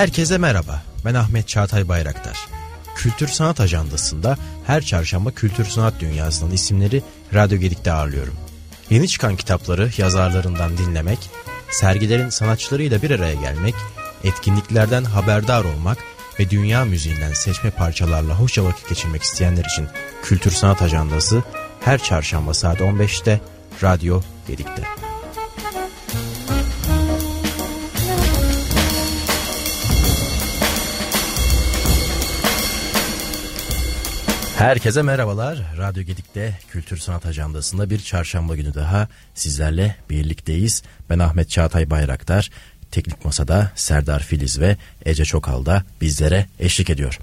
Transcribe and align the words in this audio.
Herkese 0.00 0.38
merhaba. 0.38 0.82
Ben 1.04 1.14
Ahmet 1.14 1.48
Çağatay 1.48 1.88
Bayraktar. 1.88 2.48
Kültür 2.96 3.28
Sanat 3.28 3.60
Ajandası'nda 3.60 4.36
her 4.66 4.82
çarşamba 4.82 5.30
kültür 5.30 5.64
sanat 5.64 6.00
dünyasının 6.00 6.50
isimleri 6.50 7.02
Radyo 7.34 7.58
Gedik'te 7.58 7.92
ağırlıyorum. 7.92 8.34
Yeni 8.90 9.08
çıkan 9.08 9.36
kitapları 9.36 9.90
yazarlarından 9.98 10.78
dinlemek, 10.78 11.30
sergilerin 11.70 12.28
sanatçılarıyla 12.28 13.02
bir 13.02 13.10
araya 13.10 13.34
gelmek, 13.34 13.74
etkinliklerden 14.24 15.04
haberdar 15.04 15.64
olmak 15.64 15.98
ve 16.38 16.50
dünya 16.50 16.84
müziğinden 16.84 17.32
seçme 17.32 17.70
parçalarla 17.70 18.34
hoşça 18.34 18.64
vakit 18.64 18.88
geçirmek 18.88 19.22
isteyenler 19.22 19.64
için 19.64 19.88
Kültür 20.22 20.50
Sanat 20.50 20.82
Ajandası 20.82 21.42
her 21.80 22.02
çarşamba 22.02 22.54
saat 22.54 22.80
15'te 22.80 23.40
Radyo 23.82 24.20
Gedik'te. 24.48 25.09
Herkese 34.60 35.02
merhabalar. 35.02 35.58
Radyo 35.78 36.02
Gedik'te 36.02 36.58
Kültür 36.70 36.96
Sanat 36.96 37.26
Ajandası'nda 37.26 37.90
bir 37.90 37.98
çarşamba 37.98 38.56
günü 38.56 38.74
daha 38.74 39.08
sizlerle 39.34 39.96
birlikteyiz. 40.10 40.82
Ben 41.10 41.18
Ahmet 41.18 41.50
Çağatay 41.50 41.90
Bayraktar. 41.90 42.50
Teknik 42.90 43.24
Masa'da 43.24 43.72
Serdar 43.74 44.22
Filiz 44.22 44.60
ve 44.60 44.76
Ece 45.04 45.24
Çokal 45.24 45.66
da 45.66 45.84
bizlere 46.00 46.46
eşlik 46.58 46.90
ediyor. 46.90 47.18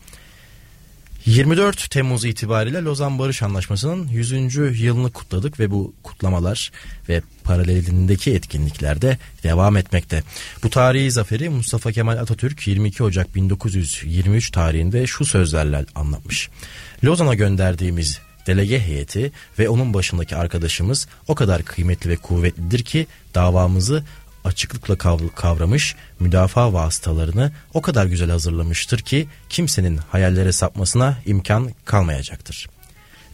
24 1.25 1.91
Temmuz 1.91 2.25
itibariyle 2.25 2.81
Lozan 2.81 3.19
Barış 3.19 3.43
Anlaşması'nın 3.43 4.07
100. 4.07 4.79
yılını 4.81 5.11
kutladık 5.11 5.59
ve 5.59 5.71
bu 5.71 5.93
kutlamalar 6.03 6.71
ve 7.09 7.21
paralelindeki 7.43 8.33
etkinlikler 8.33 9.01
de 9.01 9.17
devam 9.43 9.77
etmekte. 9.77 10.23
Bu 10.63 10.69
tarihi 10.69 11.11
zaferi 11.11 11.49
Mustafa 11.49 11.91
Kemal 11.91 12.17
Atatürk 12.17 12.67
22 12.67 13.03
Ocak 13.03 13.35
1923 13.35 14.51
tarihinde 14.51 15.07
şu 15.07 15.25
sözlerle 15.25 15.85
anlatmış. 15.95 16.49
Lozan'a 17.03 17.33
gönderdiğimiz 17.33 18.19
delege 18.47 18.79
heyeti 18.79 19.31
ve 19.59 19.69
onun 19.69 19.93
başındaki 19.93 20.35
arkadaşımız 20.35 21.07
o 21.27 21.35
kadar 21.35 21.63
kıymetli 21.63 22.09
ve 22.09 22.15
kuvvetlidir 22.15 22.83
ki 22.83 23.07
davamızı 23.35 24.03
açıklıkla 24.43 24.95
kavramış, 25.35 25.95
müdafaa 26.19 26.73
vasıtalarını 26.73 27.51
o 27.73 27.81
kadar 27.81 28.05
güzel 28.05 28.29
hazırlamıştır 28.29 28.99
ki 28.99 29.27
kimsenin 29.49 29.97
hayallere 29.97 30.51
sapmasına 30.51 31.17
imkan 31.25 31.71
kalmayacaktır. 31.85 32.69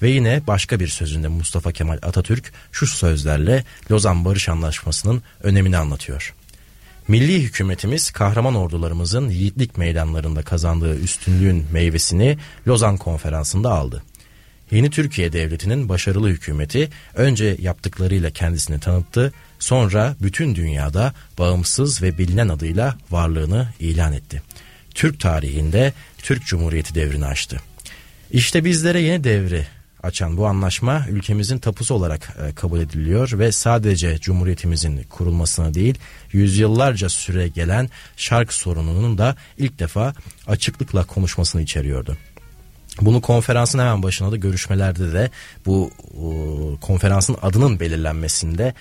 Ve 0.02 0.10
yine 0.10 0.42
başka 0.48 0.80
bir 0.80 0.88
sözünde 0.88 1.28
Mustafa 1.28 1.72
Kemal 1.72 1.98
Atatürk 2.02 2.54
şu 2.72 2.88
sözlerle 2.88 3.64
Lozan 3.92 4.26
Barış 4.26 4.50
Anlaşması'nın 4.50 5.24
önemini 5.44 5.78
anlatıyor. 5.78 6.34
Milli 7.08 7.42
hükümetimiz 7.42 8.12
kahraman 8.12 8.56
ordularımızın 8.56 9.30
yiğitlik 9.30 9.78
meydanlarında 9.78 10.42
kazandığı 10.42 11.00
üstünlüğün 11.00 11.66
meyvesini 11.72 12.38
Lozan 12.68 12.98
Konferansı'nda 12.98 13.72
aldı. 13.72 14.04
Yeni 14.72 14.90
Türkiye 14.90 15.34
Devleti'nin 15.34 15.90
başarılı 15.90 16.30
hükümeti 16.30 16.90
önce 17.16 17.58
yaptıklarıyla 17.60 18.30
kendisini 18.30 18.80
tanıttı, 18.80 19.34
sonra 19.60 20.16
bütün 20.22 20.56
dünyada 20.56 21.14
bağımsız 21.38 22.02
ve 22.02 22.18
bilinen 22.18 22.50
adıyla 22.50 22.98
varlığını 23.12 23.68
ilan 23.80 24.14
etti. 24.14 24.42
Türk 24.96 25.20
tarihinde 25.20 25.94
Türk 26.18 26.46
Cumhuriyeti 26.46 26.96
devrini 26.96 27.26
açtı. 27.26 27.62
İşte 28.32 28.66
bizlere 28.66 29.02
yeni 29.02 29.24
devri 29.24 29.68
açan 30.04 30.38
bu 30.38 30.48
anlaşma 30.48 31.06
ülkemizin 31.10 31.58
tapusu 31.58 31.94
olarak 31.94 32.38
e, 32.48 32.56
kabul 32.56 32.80
ediliyor 32.80 33.40
ve 33.40 33.52
sadece 33.52 34.20
Cumhuriyetimizin 34.20 35.04
kurulmasına 35.04 35.74
değil 35.74 35.98
yüzyıllarca 36.32 37.10
süre 37.10 37.48
gelen 37.48 37.90
şark 38.18 38.54
sorununun 38.54 39.18
da 39.18 39.36
ilk 39.58 39.80
defa 39.80 40.14
açıklıkla 40.48 41.04
konuşmasını 41.04 41.62
içeriyordu. 41.62 42.18
Bunu 43.02 43.22
konferansın 43.22 43.80
hemen 43.80 44.04
başına 44.04 44.32
da 44.32 44.36
görüşmelerde 44.36 45.14
de 45.14 45.30
bu 45.66 45.92
konferansın 46.82 47.38
adının 47.42 47.80
belirlenmesinde 47.80 48.74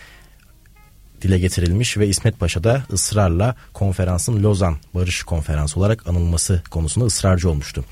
dile 1.22 1.38
getirilmiş 1.38 1.98
ve 1.98 2.08
İsmet 2.08 2.40
Paşa 2.40 2.64
da 2.64 2.82
ısrarla 2.92 3.56
konferansın 3.72 4.42
Lozan 4.42 4.76
Barış 4.94 5.22
Konferansı 5.22 5.80
olarak 5.80 6.06
anılması 6.06 6.62
konusunda 6.70 7.06
ısrarcı 7.06 7.50
olmuştu. 7.50 7.84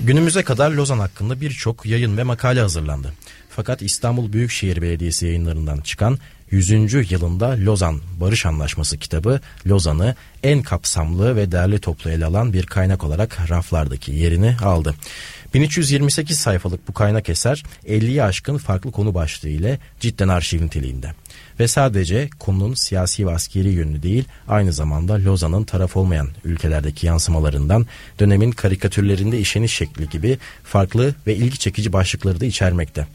Günümüze 0.00 0.42
kadar 0.42 0.70
Lozan 0.70 0.98
hakkında 0.98 1.40
birçok 1.40 1.86
yayın 1.86 2.16
ve 2.16 2.22
makale 2.22 2.60
hazırlandı. 2.60 3.12
Fakat 3.48 3.82
İstanbul 3.82 4.32
Büyükşehir 4.32 4.82
Belediyesi 4.82 5.26
yayınlarından 5.26 5.80
çıkan 5.80 6.18
100. 6.50 7.10
yılında 7.12 7.56
Lozan 7.58 8.00
Barış 8.20 8.46
Anlaşması 8.46 8.98
kitabı 8.98 9.40
Lozan'ı 9.66 10.14
en 10.42 10.62
kapsamlı 10.62 11.36
ve 11.36 11.52
değerli 11.52 11.78
toplu 11.78 12.10
ele 12.10 12.24
alan 12.24 12.52
bir 12.52 12.66
kaynak 12.66 13.04
olarak 13.04 13.50
raflardaki 13.50 14.12
yerini 14.12 14.56
aldı. 14.62 14.94
1328 15.54 16.38
sayfalık 16.38 16.88
bu 16.88 16.92
kaynak 16.92 17.28
eser 17.28 17.62
50'ye 17.86 18.22
aşkın 18.22 18.58
farklı 18.58 18.92
konu 18.92 19.14
başlığı 19.14 19.48
ile 19.48 19.78
cidden 20.00 20.28
arşiv 20.28 20.62
niteliğinde. 20.62 21.14
Ve 21.60 21.68
sadece 21.68 22.30
konunun 22.38 22.74
siyasi 22.74 23.26
ve 23.26 23.30
askeri 23.30 23.68
yönünü 23.68 24.02
değil 24.02 24.24
aynı 24.48 24.72
zamanda 24.72 25.14
Lozan'ın 25.24 25.64
taraf 25.64 25.96
olmayan 25.96 26.28
ülkelerdeki 26.44 27.06
yansımalarından 27.06 27.86
dönemin 28.20 28.50
karikatürlerinde 28.50 29.38
işeniş 29.38 29.74
şekli 29.74 30.08
gibi 30.08 30.38
farklı 30.64 31.14
ve 31.26 31.36
ilgi 31.36 31.58
çekici 31.58 31.92
başlıkları 31.92 32.40
da 32.40 32.46
içermekte. 32.46 33.06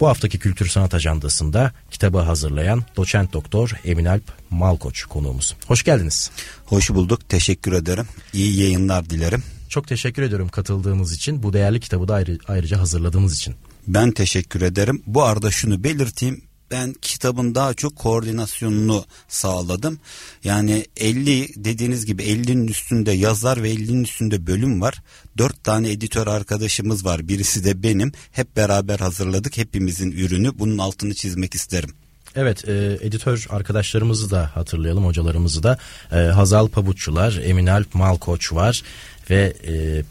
Bu 0.00 0.08
haftaki 0.08 0.38
Kültür 0.38 0.66
Sanat 0.66 0.94
Ajandası'nda 0.94 1.72
kitabı 1.90 2.18
hazırlayan 2.18 2.84
doçent 2.96 3.32
doktor 3.32 3.70
Emin 3.84 4.04
Alp 4.04 4.32
Malkoç 4.50 5.04
konuğumuz. 5.04 5.56
Hoş 5.66 5.82
geldiniz. 5.82 6.30
Hoş 6.66 6.90
bulduk. 6.90 7.28
Teşekkür 7.28 7.72
ederim. 7.72 8.06
İyi 8.32 8.60
yayınlar 8.60 9.10
dilerim. 9.10 9.42
Çok 9.68 9.88
teşekkür 9.88 10.22
ediyorum 10.22 10.48
katıldığınız 10.48 11.12
için. 11.12 11.42
Bu 11.42 11.52
değerli 11.52 11.80
kitabı 11.80 12.08
da 12.08 12.14
ayrı, 12.14 12.38
ayrıca 12.48 12.80
hazırladığınız 12.80 13.36
için. 13.36 13.54
Ben 13.86 14.10
teşekkür 14.10 14.62
ederim. 14.62 15.02
Bu 15.06 15.22
arada 15.22 15.50
şunu 15.50 15.84
belirteyim 15.84 16.42
ben 16.70 16.94
kitabın 17.02 17.54
daha 17.54 17.74
çok 17.74 17.96
koordinasyonunu 17.96 19.04
sağladım. 19.28 19.98
Yani 20.44 20.86
50 20.96 21.64
dediğiniz 21.64 22.06
gibi 22.06 22.22
50'nin 22.22 22.68
üstünde 22.68 23.12
yazar 23.12 23.62
ve 23.62 23.74
50'nin 23.74 24.04
üstünde 24.04 24.46
bölüm 24.46 24.80
var. 24.80 25.02
4 25.38 25.64
tane 25.64 25.90
editör 25.90 26.26
arkadaşımız 26.26 27.04
var. 27.04 27.28
Birisi 27.28 27.64
de 27.64 27.82
benim. 27.82 28.12
Hep 28.32 28.56
beraber 28.56 28.98
hazırladık 28.98 29.56
hepimizin 29.56 30.10
ürünü. 30.12 30.58
Bunun 30.58 30.78
altını 30.78 31.14
çizmek 31.14 31.54
isterim. 31.54 31.90
Evet 32.36 32.68
e, 32.68 32.98
editör 33.00 33.46
arkadaşlarımızı 33.50 34.30
da 34.30 34.50
hatırlayalım 34.54 35.04
hocalarımızı 35.04 35.62
da. 35.62 35.78
E, 36.12 36.16
Hazal 36.16 36.68
Pabuççular, 36.68 37.40
Emin 37.44 37.66
Alp 37.66 37.94
Malkoç 37.94 38.52
var 38.52 38.82
ve 39.30 39.54
e, 39.66 40.02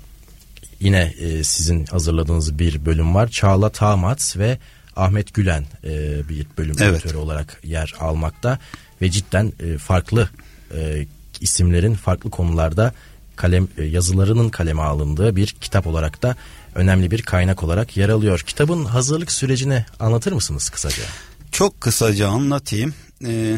yine 0.79 1.13
e, 1.19 1.43
sizin 1.43 1.85
hazırladığınız 1.85 2.59
bir 2.59 2.85
bölüm 2.85 3.15
var. 3.15 3.27
Çağla 3.27 3.69
Tamat 3.69 4.37
ve 4.37 4.57
Ahmet 4.95 5.33
Gülen 5.33 5.65
e, 5.83 6.29
bir 6.29 6.47
bölüm 6.57 6.75
evet. 6.79 6.93
editörü 6.93 7.17
olarak 7.17 7.59
yer 7.63 7.95
almakta 7.99 8.59
ve 9.01 9.09
cidden 9.11 9.53
e, 9.59 9.77
farklı 9.77 10.29
e, 10.75 11.05
isimlerin 11.41 11.93
farklı 11.93 12.29
konularda 12.29 12.93
kalem 13.35 13.67
e, 13.77 13.83
yazılarının 13.83 14.49
kaleme 14.49 14.81
alındığı 14.81 15.35
bir 15.35 15.47
kitap 15.47 15.87
olarak 15.87 16.23
da 16.23 16.35
önemli 16.75 17.11
bir 17.11 17.21
kaynak 17.21 17.63
olarak 17.63 17.97
yer 17.97 18.09
alıyor. 18.09 18.39
Kitabın 18.39 18.85
hazırlık 18.85 19.31
sürecini 19.31 19.85
anlatır 19.99 20.31
mısınız 20.31 20.69
kısaca? 20.69 21.03
Çok 21.51 21.81
kısaca 21.81 22.27
anlatayım. 22.27 22.93
Ee, 23.25 23.57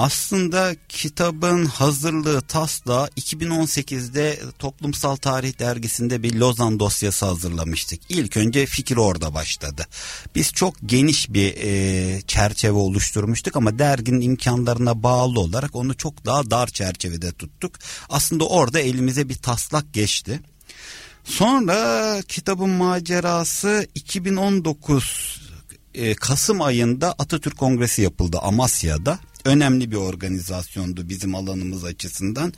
aslında 0.00 0.76
kitabın 0.88 1.64
hazırlığı 1.64 2.40
taslağı 2.40 3.08
2018'de 3.08 4.40
Toplumsal 4.58 5.16
Tarih 5.16 5.58
Dergisi'nde 5.58 6.22
bir 6.22 6.34
Lozan 6.34 6.80
dosyası 6.80 7.26
hazırlamıştık. 7.26 8.00
İlk 8.08 8.36
önce 8.36 8.66
fikir 8.66 8.96
orada 8.96 9.34
başladı. 9.34 9.86
Biz 10.34 10.52
çok 10.52 10.74
geniş 10.86 11.32
bir 11.32 11.54
e, 11.56 12.20
çerçeve 12.20 12.72
oluşturmuştuk 12.72 13.56
ama 13.56 13.78
derginin 13.78 14.20
imkanlarına 14.20 15.02
bağlı 15.02 15.40
olarak 15.40 15.76
onu 15.76 15.96
çok 15.96 16.24
daha 16.24 16.50
dar 16.50 16.66
çerçevede 16.66 17.32
tuttuk. 17.32 17.72
Aslında 18.08 18.46
orada 18.46 18.80
elimize 18.80 19.28
bir 19.28 19.36
taslak 19.36 19.94
geçti. 19.94 20.40
Sonra 21.24 22.22
kitabın 22.28 22.70
macerası 22.70 23.86
2019 23.94 25.40
e, 25.94 26.14
Kasım 26.14 26.62
ayında 26.62 27.14
Atatürk 27.18 27.58
Kongresi 27.58 28.02
yapıldı 28.02 28.38
Amasya'da 28.42 29.18
önemli 29.44 29.90
bir 29.90 29.96
organizasyondu 29.96 31.08
bizim 31.08 31.34
alanımız 31.34 31.84
açısından. 31.84 32.52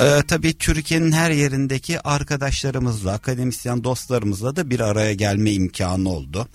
Ee, 0.00 0.22
tabii 0.28 0.58
Türkiye'nin 0.58 1.12
her 1.12 1.30
yerindeki 1.30 2.00
arkadaşlarımızla, 2.00 3.12
akademisyen 3.12 3.84
dostlarımızla 3.84 4.56
da 4.56 4.70
bir 4.70 4.80
araya 4.80 5.14
gelme 5.14 5.52
imkanı 5.52 6.08
oldu. 6.08 6.48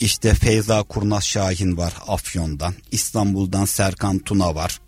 İşte 0.00 0.34
Feyza 0.34 0.82
Kurnaz 0.82 1.24
Şahin 1.24 1.76
var 1.76 1.94
Afyon'dan, 2.08 2.74
İstanbul'dan 2.92 3.64
Serkan 3.64 4.18
Tuna 4.18 4.54
var. 4.54 4.80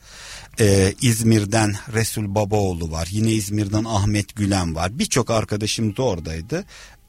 Ee, 0.60 0.94
İzmir'den 1.02 1.74
Resul 1.92 2.34
Babaoğlu 2.34 2.90
var. 2.90 3.08
Yine 3.10 3.32
İzmir'den 3.32 3.84
Ahmet 3.84 4.36
Gülen 4.36 4.74
var. 4.74 4.98
Birçok 4.98 5.30
arkadaşımız 5.30 6.00
oradaydı. 6.00 6.64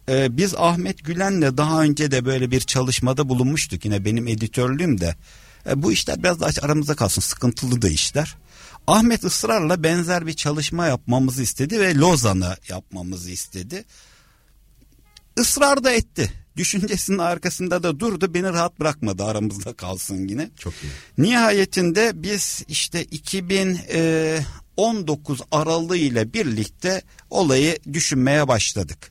Ee, 0.10 0.38
biz 0.38 0.56
Ahmet 0.56 1.06
Gülen'le 1.06 1.58
daha 1.58 1.82
önce 1.82 2.12
de 2.12 2.26
böyle 2.26 2.52
bir 2.52 2.60
çalışmada 2.60 3.30
bulunmuştuk. 3.30 3.86
Yine 3.86 4.06
benim 4.06 4.28
editörlüğüm 4.28 5.02
de 5.02 5.16
E, 5.70 5.84
bu 5.84 5.92
işler 5.92 6.24
biraz 6.24 6.40
daha 6.40 6.50
aramızda 6.62 6.96
kalsın 6.96 7.22
sıkıntılı 7.22 7.82
da 7.82 7.90
işler. 7.90 8.38
Ahmet 8.88 9.24
ısrarla 9.24 9.84
benzer 9.84 10.28
bir 10.28 10.34
çalışma 10.34 10.88
yapmamızı 10.88 11.44
istedi 11.44 11.80
ve 11.80 11.96
Lozan'ı 11.96 12.58
yapmamızı 12.70 13.32
istedi. 13.32 13.86
Israr 15.40 15.84
da 15.84 15.92
etti. 15.92 16.32
Düşüncesinin 16.58 17.18
arkasında 17.18 17.84
da 17.84 18.00
durdu. 18.00 18.34
Beni 18.34 18.50
rahat 18.50 18.80
bırakmadı 18.80 19.24
aramızda 19.24 19.74
kalsın 19.74 20.28
yine. 20.28 20.50
Çok 20.60 20.74
iyi. 20.74 20.92
Nihayetinde 21.18 22.12
biz 22.16 22.64
işte 22.68 23.04
2019 23.04 25.42
Aralığı 25.52 25.98
ile 25.98 26.34
birlikte 26.34 27.02
olayı 27.30 27.80
düşünmeye 27.94 28.48
başladık. 28.48 29.11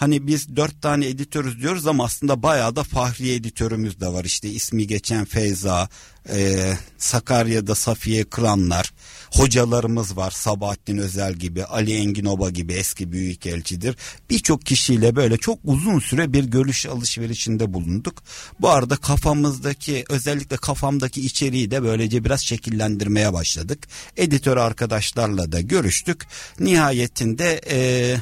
Hani 0.00 0.26
biz 0.26 0.56
dört 0.56 0.82
tane 0.82 1.06
editörüz 1.06 1.60
diyoruz 1.60 1.86
ama 1.86 2.04
aslında 2.04 2.42
bayağı 2.42 2.76
da 2.76 2.82
Fahri 2.82 3.32
editörümüz 3.32 4.00
de 4.00 4.06
var. 4.06 4.24
İşte 4.24 4.48
ismi 4.48 4.86
geçen 4.86 5.24
Feyza, 5.24 5.88
e, 6.28 6.72
Sakarya'da 6.98 7.74
Safiye 7.74 8.24
Kıranlar, 8.24 8.92
hocalarımız 9.32 10.16
var. 10.16 10.30
Sabahattin 10.30 10.98
Özel 10.98 11.34
gibi, 11.34 11.64
Ali 11.64 11.94
Engin 11.94 12.24
Oba 12.24 12.50
gibi 12.50 12.72
eski 12.72 13.12
büyükelçidir. 13.12 13.96
Birçok 14.30 14.66
kişiyle 14.66 15.16
böyle 15.16 15.36
çok 15.36 15.58
uzun 15.64 15.98
süre 15.98 16.32
bir 16.32 16.44
görüş 16.44 16.86
alışverişinde 16.86 17.74
bulunduk. 17.74 18.22
Bu 18.60 18.68
arada 18.68 18.96
kafamızdaki 18.96 20.04
özellikle 20.08 20.56
kafamdaki 20.56 21.20
içeriği 21.20 21.70
de 21.70 21.82
böylece 21.82 22.24
biraz 22.24 22.40
şekillendirmeye 22.40 23.32
başladık. 23.32 23.88
Editör 24.16 24.56
arkadaşlarla 24.56 25.52
da 25.52 25.60
görüştük. 25.60 26.26
Nihayetinde 26.60 27.60
eee 27.70 28.20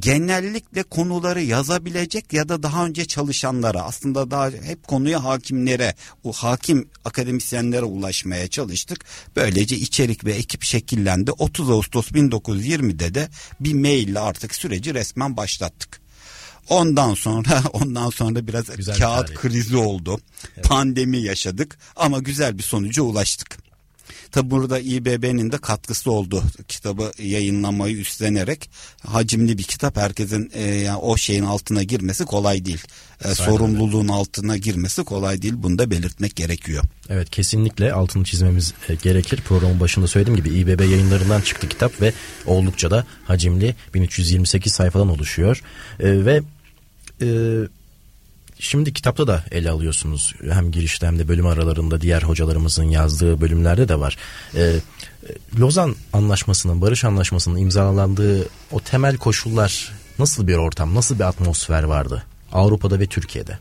genellikle 0.00 0.82
konuları 0.82 1.42
yazabilecek 1.42 2.32
ya 2.32 2.48
da 2.48 2.62
daha 2.62 2.86
önce 2.86 3.04
çalışanlara 3.04 3.82
aslında 3.82 4.30
daha 4.30 4.50
hep 4.50 4.88
konuya 4.88 5.24
hakimlere 5.24 5.94
o 6.24 6.32
hakim 6.32 6.88
akademisyenlere 7.04 7.84
ulaşmaya 7.84 8.48
çalıştık. 8.48 9.04
Böylece 9.36 9.76
içerik 9.76 10.24
ve 10.24 10.32
ekip 10.32 10.62
şekillendi. 10.62 11.32
30 11.32 11.70
Ağustos 11.70 12.10
1920'de 12.10 13.14
de 13.14 13.28
bir 13.60 13.74
maille 13.74 14.20
artık 14.20 14.54
süreci 14.54 14.94
resmen 14.94 15.36
başlattık. 15.36 16.02
Ondan 16.68 17.14
sonra 17.14 17.62
ondan 17.72 18.10
sonra 18.10 18.46
biraz 18.46 18.76
güzel 18.76 18.98
kağıt 18.98 19.34
krizi 19.34 19.76
oldu. 19.76 20.20
Evet. 20.56 20.68
Pandemi 20.68 21.18
yaşadık 21.18 21.78
ama 21.96 22.18
güzel 22.18 22.58
bir 22.58 22.62
sonuca 22.62 23.02
ulaştık. 23.02 23.61
Tabi 24.30 24.50
burada 24.50 24.78
İBB'nin 24.78 25.52
de 25.52 25.58
katkısı 25.58 26.10
oldu. 26.10 26.42
Kitabı 26.68 27.12
yayınlamayı 27.18 27.96
üstlenerek 27.96 28.70
hacimli 29.06 29.58
bir 29.58 29.62
kitap 29.62 29.96
herkesin 29.96 30.50
e, 30.54 30.62
yani 30.62 30.98
o 30.98 31.16
şeyin 31.16 31.44
altına 31.44 31.82
girmesi 31.82 32.24
kolay 32.24 32.64
değil. 32.64 32.82
E, 33.24 33.34
sorumluluğun 33.34 34.08
altına 34.08 34.56
girmesi 34.56 35.04
kolay 35.04 35.42
değil. 35.42 35.54
Bunu 35.56 35.78
da 35.78 35.90
belirtmek 35.90 36.36
gerekiyor. 36.36 36.84
Evet 37.08 37.30
kesinlikle 37.30 37.92
altını 37.92 38.24
çizmemiz 38.24 38.74
e, 38.88 38.94
gerekir. 38.94 39.40
Programın 39.40 39.80
başında 39.80 40.06
söylediğim 40.06 40.36
gibi 40.36 40.48
İBB 40.48 40.80
yayınlarından 40.80 41.40
çıktı 41.40 41.68
kitap 41.68 42.00
ve 42.00 42.12
oldukça 42.46 42.90
da 42.90 43.06
hacimli 43.24 43.74
1328 43.94 44.72
sayfadan 44.72 45.08
oluşuyor. 45.08 45.62
E, 46.00 46.24
ve 46.24 46.42
e, 47.20 47.26
Şimdi 48.62 48.92
kitapta 48.92 49.26
da 49.26 49.44
ele 49.50 49.70
alıyorsunuz. 49.70 50.34
Hem 50.50 50.70
girişte 50.70 51.06
hem 51.06 51.18
de 51.18 51.28
bölüm 51.28 51.46
aralarında 51.46 52.00
diğer 52.00 52.22
hocalarımızın 52.22 52.84
yazdığı 52.84 53.40
bölümlerde 53.40 53.88
de 53.88 54.00
var. 54.00 54.16
Ee, 54.56 54.74
Lozan 55.58 55.96
Anlaşması'nın, 56.12 56.80
Barış 56.80 57.04
Anlaşması'nın 57.04 57.56
imzalandığı 57.56 58.48
o 58.70 58.80
temel 58.80 59.16
koşullar 59.16 59.92
nasıl 60.18 60.46
bir 60.46 60.54
ortam, 60.54 60.94
nasıl 60.94 61.14
bir 61.14 61.24
atmosfer 61.24 61.82
vardı 61.82 62.24
Avrupa'da 62.52 63.00
ve 63.00 63.06
Türkiye'de? 63.06 63.58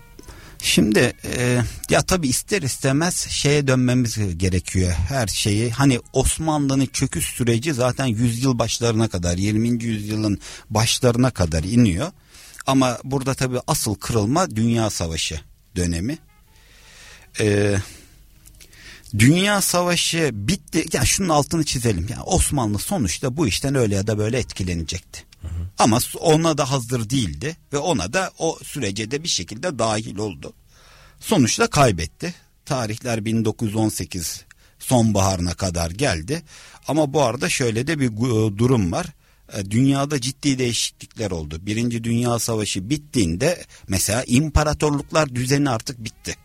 Şimdi 0.59 1.13
e, 1.37 1.61
ya 1.89 2.01
tabi 2.01 2.27
ister 2.27 2.61
istemez 2.61 3.27
şeye 3.29 3.67
dönmemiz 3.67 4.37
gerekiyor 4.37 4.91
her 4.91 5.27
şeyi. 5.27 5.71
Hani 5.71 5.99
Osmanlı'nın 6.13 6.85
çöküş 6.85 7.25
süreci 7.25 7.73
zaten 7.73 8.05
yüzyıl 8.05 8.59
başlarına 8.59 9.07
kadar 9.07 9.37
20. 9.37 9.83
yüzyılın 9.83 10.39
başlarına 10.69 11.31
kadar 11.31 11.63
iniyor. 11.63 12.11
Ama 12.65 12.97
burada 13.03 13.33
tabii 13.33 13.59
asıl 13.67 13.95
kırılma 13.95 14.55
Dünya 14.55 14.89
Savaşı 14.89 15.41
dönemi. 15.75 16.17
Ee, 17.39 17.77
Dünya 19.19 19.61
Savaşı 19.61 20.29
bitti. 20.33 20.85
Yani 20.93 21.07
şunun 21.07 21.29
altını 21.29 21.63
çizelim. 21.65 22.07
Yani 22.09 22.23
Osmanlı 22.23 22.79
sonuçta 22.79 23.37
bu 23.37 23.47
işten 23.47 23.75
öyle 23.75 23.95
ya 23.95 24.07
da 24.07 24.17
böyle 24.17 24.37
etkilenecekti. 24.39 25.23
Hı 25.41 25.47
hı. 25.47 25.67
Ama 25.79 25.99
ona 26.19 26.57
da 26.57 26.71
hazır 26.71 27.09
değildi 27.09 27.57
ve 27.73 27.77
ona 27.77 28.13
da 28.13 28.31
o 28.37 28.59
sürece 28.63 29.11
de 29.11 29.23
bir 29.23 29.29
şekilde 29.29 29.79
dahil 29.79 30.17
oldu. 30.17 30.53
Sonuçta 31.19 31.67
kaybetti. 31.67 32.33
Tarihler 32.65 33.25
1918 33.25 34.45
sonbaharına 34.79 35.53
kadar 35.53 35.91
geldi. 35.91 36.43
Ama 36.87 37.13
bu 37.13 37.21
arada 37.21 37.49
şöyle 37.49 37.87
de 37.87 37.99
bir 37.99 38.17
durum 38.57 38.91
var. 38.91 39.05
E, 39.53 39.71
dünyada 39.71 40.21
ciddi 40.21 40.59
değişiklikler 40.59 41.31
oldu. 41.31 41.57
Birinci 41.61 42.03
Dünya 42.03 42.39
Savaşı 42.39 42.89
bittiğinde 42.89 43.65
mesela 43.87 44.23
imparatorluklar 44.27 45.35
düzeni 45.35 45.69
artık 45.69 46.03
bitti. 46.03 46.35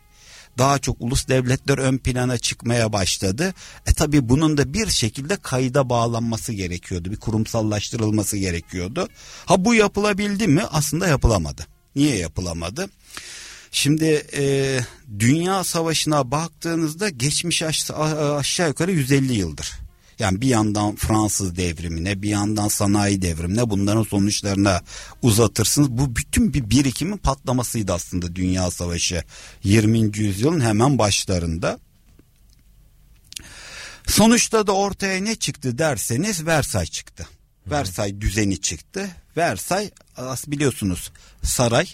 Daha 0.59 0.79
çok 0.79 0.97
ulus 1.01 1.29
devletler 1.29 1.79
ön 1.79 1.99
plana 1.99 2.39
çıkmaya 2.39 2.93
başladı. 2.93 3.55
E 3.87 3.93
tabi 3.93 4.29
bunun 4.29 4.57
da 4.57 4.73
bir 4.73 4.87
şekilde 4.87 5.37
kayda 5.37 5.91
bağlanması 5.91 6.53
gerekiyordu. 6.53 7.11
Bir 7.11 7.17
kurumsallaştırılması 7.17 8.37
gerekiyordu. 8.37 9.09
Ha 9.47 9.65
bu 9.65 9.75
yapılabildi 9.75 10.49
mi? 10.49 10.63
Aslında 10.71 11.07
yapılamadı. 11.07 11.67
Niye 11.97 12.17
yapılamadı? 12.17 12.89
Şimdi 13.71 14.27
e, 14.37 14.79
Dünya 15.19 15.65
Savaşı'na 15.65 16.31
baktığınızda 16.31 17.09
geçmiş 17.09 17.63
aşağı 17.63 18.69
yukarı 18.69 18.93
150 18.93 19.33
yıldır. 19.33 19.86
Yani 20.19 20.41
bir 20.41 20.49
yandan 20.49 20.97
Fransız 20.97 21.57
devrimine 21.57 22.23
bir 22.23 22.29
yandan 22.29 22.69
sanayi 22.69 23.23
devrimine 23.23 23.71
bunların 23.71 24.03
sonuçlarına 24.03 24.83
uzatırsınız. 25.23 25.91
Bu 25.91 26.17
bütün 26.17 26.55
bir 26.55 26.71
birikimin 26.71 27.17
patlamasıydı 27.17 27.93
aslında 27.93 28.37
Dünya 28.37 28.71
Savaşı 28.71 29.25
20. 29.65 30.19
yüzyılın 30.19 30.61
hemen 30.61 30.99
başlarında. 30.99 31.79
Sonuçta 34.07 34.67
da 34.67 34.73
ortaya 34.73 35.21
ne 35.21 35.37
çıktı 35.37 35.79
derseniz 35.79 36.47
Versay 36.47 36.87
çıktı. 36.87 37.27
Versay 37.67 38.21
düzeni 38.21 38.61
çıktı. 38.61 39.11
Versay 39.37 39.91
biliyorsunuz 40.47 41.13
saray 41.43 41.87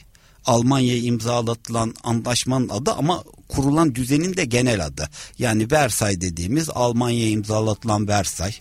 Almanya'ya 0.45 1.03
imzalatılan 1.03 1.95
antlaşmanın 2.05 2.69
adı 2.69 2.93
ama 2.93 3.25
kurulan 3.53 3.95
düzenin 3.95 4.37
de 4.37 4.45
genel 4.45 4.87
adı. 4.87 5.09
Yani 5.39 5.71
Versay 5.71 6.21
dediğimiz 6.21 6.71
Almanya'ya 6.71 7.29
imzalatılan 7.29 8.09
Versay, 8.09 8.55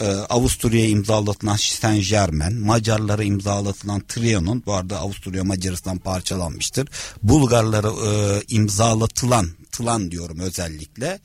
e, 0.00 0.04
Avusturya'ya 0.06 0.88
imzalatılan 0.88 1.56
Saint 1.56 2.08
Germain, 2.08 2.60
Macarlara 2.60 3.22
imzalatılan 3.22 4.02
Trianon, 4.08 4.62
bu 4.66 4.74
arada 4.74 4.98
Avusturya 4.98 5.44
Macaristan 5.44 5.98
parçalanmıştır. 5.98 6.88
Bulgarlara 7.22 7.88
e, 7.88 8.42
imzalatılan, 8.48 9.48
tılan 9.72 10.10
diyorum 10.10 10.38
özellikle, 10.38 11.18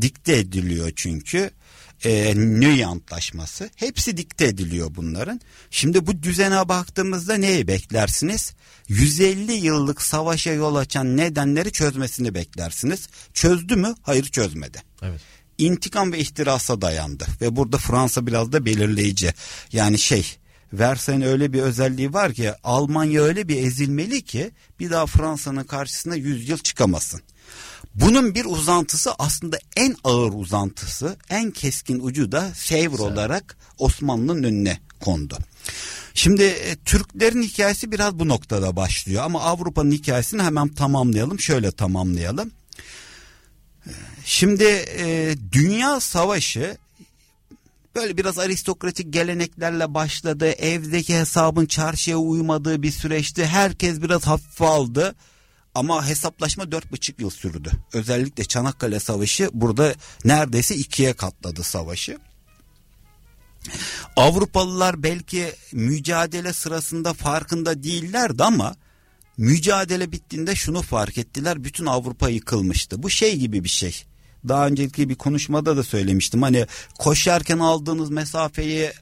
dikte 0.00 0.36
ediliyor 0.36 0.92
çünkü 0.96 1.50
e, 2.04 2.34
Nöy 2.34 2.84
Antlaşması 2.84 3.70
hepsi 3.76 4.16
dikte 4.16 4.44
ediliyor 4.44 4.90
bunların. 4.94 5.40
Şimdi 5.70 6.06
bu 6.06 6.22
düzene 6.22 6.68
baktığımızda 6.68 7.34
neyi 7.34 7.68
beklersiniz? 7.68 8.54
150 8.88 9.52
yıllık 9.52 10.02
savaşa 10.02 10.52
yol 10.52 10.74
açan 10.74 11.16
nedenleri 11.16 11.72
çözmesini 11.72 12.34
beklersiniz. 12.34 13.08
Çözdü 13.34 13.76
mü? 13.76 13.94
Hayır 14.02 14.24
çözmedi. 14.24 14.82
Evet. 15.02 15.20
İntikam 15.58 16.12
ve 16.12 16.18
ihtirasa 16.18 16.80
dayandı 16.80 17.26
ve 17.40 17.56
burada 17.56 17.78
Fransa 17.78 18.26
biraz 18.26 18.52
da 18.52 18.64
belirleyici. 18.64 19.34
Yani 19.72 19.98
şey 19.98 20.26
Versay'ın 20.72 21.20
öyle 21.20 21.52
bir 21.52 21.62
özelliği 21.62 22.12
var 22.12 22.32
ki 22.32 22.52
Almanya 22.64 23.22
öyle 23.22 23.48
bir 23.48 23.56
ezilmeli 23.56 24.22
ki 24.22 24.50
bir 24.80 24.90
daha 24.90 25.06
Fransa'nın 25.06 25.64
karşısına 25.64 26.16
100 26.16 26.48
yıl 26.48 26.58
çıkamasın. 26.58 27.20
Bunun 27.94 28.34
bir 28.34 28.44
uzantısı 28.44 29.12
aslında 29.18 29.58
en 29.76 29.96
ağır 30.04 30.32
uzantısı, 30.32 31.16
en 31.30 31.50
keskin 31.50 32.00
ucu 32.00 32.32
da 32.32 32.50
Sevr 32.54 32.98
olarak 32.98 33.56
Osmanlı'nın 33.78 34.42
önüne 34.42 34.78
kondu. 35.00 35.38
Şimdi 36.14 36.42
e, 36.42 36.76
Türklerin 36.76 37.42
hikayesi 37.42 37.92
biraz 37.92 38.18
bu 38.18 38.28
noktada 38.28 38.76
başlıyor 38.76 39.22
ama 39.24 39.40
Avrupa'nın 39.40 39.90
hikayesini 39.90 40.42
hemen 40.42 40.68
tamamlayalım. 40.68 41.40
Şöyle 41.40 41.72
tamamlayalım. 41.72 42.50
Şimdi 44.24 44.64
e, 44.98 45.34
Dünya 45.52 46.00
Savaşı 46.00 46.76
böyle 47.94 48.16
biraz 48.16 48.38
aristokratik 48.38 49.12
geleneklerle 49.12 49.94
başladı. 49.94 50.50
Evdeki 50.50 51.18
hesabın 51.18 51.66
çarşıya 51.66 52.16
uymadığı 52.16 52.82
bir 52.82 52.90
süreçti. 52.90 53.46
Herkes 53.46 54.02
biraz 54.02 54.26
hafife 54.26 54.64
aldı. 54.64 55.14
Ama 55.74 56.06
hesaplaşma 56.08 56.72
dört 56.72 56.92
buçuk 56.92 57.20
yıl 57.20 57.30
sürdü. 57.30 57.70
Özellikle 57.92 58.44
Çanakkale 58.44 59.00
Savaşı 59.00 59.50
burada 59.52 59.94
neredeyse 60.24 60.74
ikiye 60.74 61.12
katladı 61.12 61.62
savaşı. 61.62 62.18
Avrupalılar 64.16 65.02
belki 65.02 65.52
mücadele 65.72 66.52
sırasında 66.52 67.12
farkında 67.12 67.82
değillerdi 67.82 68.44
ama 68.44 68.74
mücadele 69.36 70.12
bittiğinde 70.12 70.54
şunu 70.54 70.82
fark 70.82 71.18
ettiler. 71.18 71.64
Bütün 71.64 71.86
Avrupa 71.86 72.28
yıkılmıştı. 72.28 73.02
Bu 73.02 73.10
şey 73.10 73.36
gibi 73.36 73.64
bir 73.64 73.68
şey. 73.68 74.04
Daha 74.48 74.66
önceki 74.66 75.08
bir 75.08 75.14
konuşmada 75.14 75.76
da 75.76 75.82
söylemiştim. 75.82 76.42
Hani 76.42 76.66
koşarken 76.98 77.58
aldığınız 77.58 78.10
mesafeyi 78.10 78.92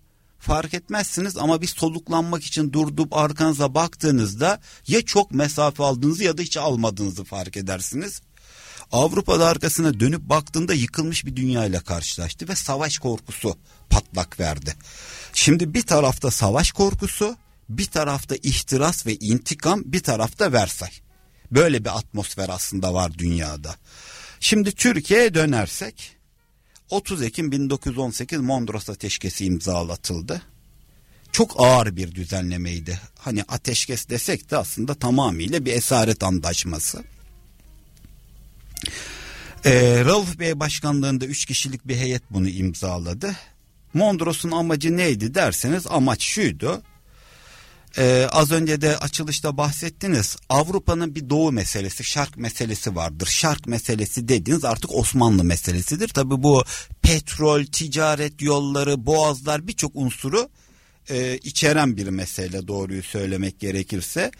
fark 0.41 0.75
etmezsiniz 0.75 1.37
ama 1.37 1.63
bir 1.63 1.67
soluklanmak 1.67 2.45
için 2.45 2.73
durdup 2.73 3.17
arkanıza 3.17 3.75
baktığınızda 3.75 4.61
ya 4.89 5.03
çok 5.03 5.31
mesafe 5.31 5.83
aldığınızı 5.83 6.25
ya 6.25 6.39
da 6.39 6.43
hiç 6.43 6.57
almadığınızı 6.57 7.25
fark 7.25 7.57
edersiniz. 7.57 8.21
Avrupa'da 8.93 9.47
arkasına 9.47 10.01
dönüp 10.01 10.21
baktığında 10.21 10.75
yıkılmış 10.75 11.27
bir 11.27 11.37
dünya 11.37 11.65
ile 11.65 11.81
karşılaştı 11.81 12.49
ve 12.49 12.57
savaş 12.57 12.99
korkusu 12.99 13.57
patlak 13.91 14.41
verdi. 14.41 14.75
Şimdi 15.33 15.75
bir 15.75 15.83
tarafta 15.83 16.31
savaş 16.31 16.73
korkusu, 16.73 17.37
bir 17.69 17.85
tarafta 17.85 18.37
ihtiras 18.37 19.07
ve 19.07 19.15
intikam, 19.15 19.83
bir 19.85 20.01
tarafta 20.01 20.53
Versay. 20.53 20.91
Böyle 21.51 21.85
bir 21.85 21.99
atmosfer 21.99 22.49
aslında 22.49 22.95
var 22.95 23.19
dünyada. 23.19 23.77
Şimdi 24.41 24.73
Türkiye'ye 24.73 25.35
dönersek 25.35 26.20
30 26.91 27.23
Ekim 27.23 27.53
1918 27.53 28.41
Mondros 28.41 28.91
Ateşkesi 28.91 29.45
imzalatıldı. 29.45 30.43
Çok 31.33 31.55
ağır 31.59 31.97
bir 31.97 32.15
düzenlemeydi. 32.15 33.01
Hani 33.19 33.43
ateşkes 33.43 34.09
desek 34.09 34.51
de 34.51 34.57
aslında 34.57 34.95
tamamıyla 34.95 35.65
bir 35.65 35.73
esaret 35.73 36.23
anlaşması. 36.23 37.05
Ee, 39.65 40.05
Rauf 40.05 40.39
Bey 40.39 40.61
başkanlığında 40.61 41.27
3 41.27 41.45
kişilik 41.45 41.89
bir 41.89 41.97
heyet 41.97 42.23
bunu 42.31 42.49
imzaladı. 42.49 43.37
Mondros'un 43.95 44.51
amacı 44.51 44.97
neydi 44.97 45.35
derseniz 45.35 45.87
amaç 45.87 46.23
şuydu. 46.23 46.83
Ee, 47.99 48.29
az 48.33 48.53
önce 48.53 48.81
de 48.81 48.99
açılışta 48.99 49.57
bahsettiniz. 49.57 50.37
Avrupa'nın 50.49 51.15
bir 51.15 51.31
doğu 51.31 51.53
meselesi, 51.53 52.05
şark 52.05 52.37
meselesi 52.37 52.97
vardır. 52.97 53.27
Şark 53.27 53.67
meselesi 53.67 54.29
dediğiniz 54.29 54.65
artık 54.65 54.95
Osmanlı 54.95 55.45
meselesidir. 55.45 56.09
Tabi 56.09 56.43
bu 56.43 56.65
petrol, 57.03 57.65
ticaret 57.65 58.43
yolları, 58.43 59.07
boğazlar 59.07 59.67
birçok 59.67 59.93
unsuru 59.95 60.49
e, 61.11 61.39
içeren 61.43 61.97
bir 61.97 62.09
mesele 62.09 62.69
doğruyu 62.69 63.03
söylemek 63.03 63.61
gerekirse. 63.61 64.31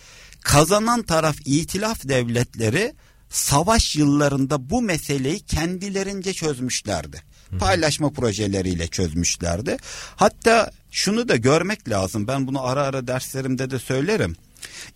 Kazanan 0.41 1.03
taraf 1.03 1.37
itilaf 1.45 2.09
devletleri 2.09 2.95
savaş 3.31 3.97
yıllarında 3.97 4.71
bu 4.71 4.83
meseleyi 4.83 5.41
kendilerince 5.41 6.33
çözmüşlerdi. 6.33 7.23
Paylaşma 7.59 8.11
projeleriyle 8.11 8.89
çözmüşlerdi. 8.89 9.77
Hatta 10.17 10.71
şunu 10.91 11.29
da 11.29 11.37
görmek 11.37 11.89
lazım. 11.89 12.27
Ben 12.27 12.47
bunu 12.47 12.67
ara 12.67 12.83
ara 12.83 13.07
derslerimde 13.07 13.71
de 13.71 13.79
söylerim. 13.79 14.37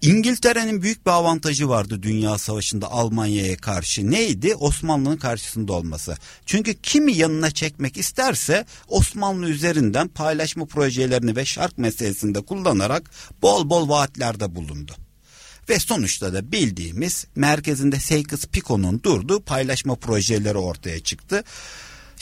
İngiltere'nin 0.03 0.83
büyük 0.83 1.07
bir 1.07 1.11
avantajı 1.11 1.69
vardı 1.69 2.03
Dünya 2.03 2.39
Savaşı'nda 2.39 2.91
Almanya'ya 2.91 3.57
karşı. 3.57 4.11
Neydi? 4.11 4.55
Osmanlı'nın 4.55 5.17
karşısında 5.17 5.73
olması. 5.73 6.17
Çünkü 6.47 6.75
kimi 6.75 7.13
yanına 7.13 7.51
çekmek 7.51 7.97
isterse 7.97 8.67
Osmanlı 8.89 9.49
üzerinden 9.49 10.09
paylaşma 10.09 10.67
projelerini 10.67 11.37
ve 11.37 11.45
şark 11.45 11.79
meselesinde 11.79 12.41
kullanarak 12.41 13.11
bol 13.43 13.71
bol 13.71 13.89
vaatlerde 13.89 14.55
bulundu. 14.55 14.93
Ve 15.69 15.79
sonuçta 15.79 16.33
da 16.33 16.53
bildiğimiz 16.53 17.27
merkezinde 17.37 17.97
Sykes-Pico'nun 17.97 19.03
durduğu 19.03 19.41
paylaşma 19.41 19.95
projeleri 19.95 20.59
ortaya 20.59 21.01
çıktı. 21.01 21.45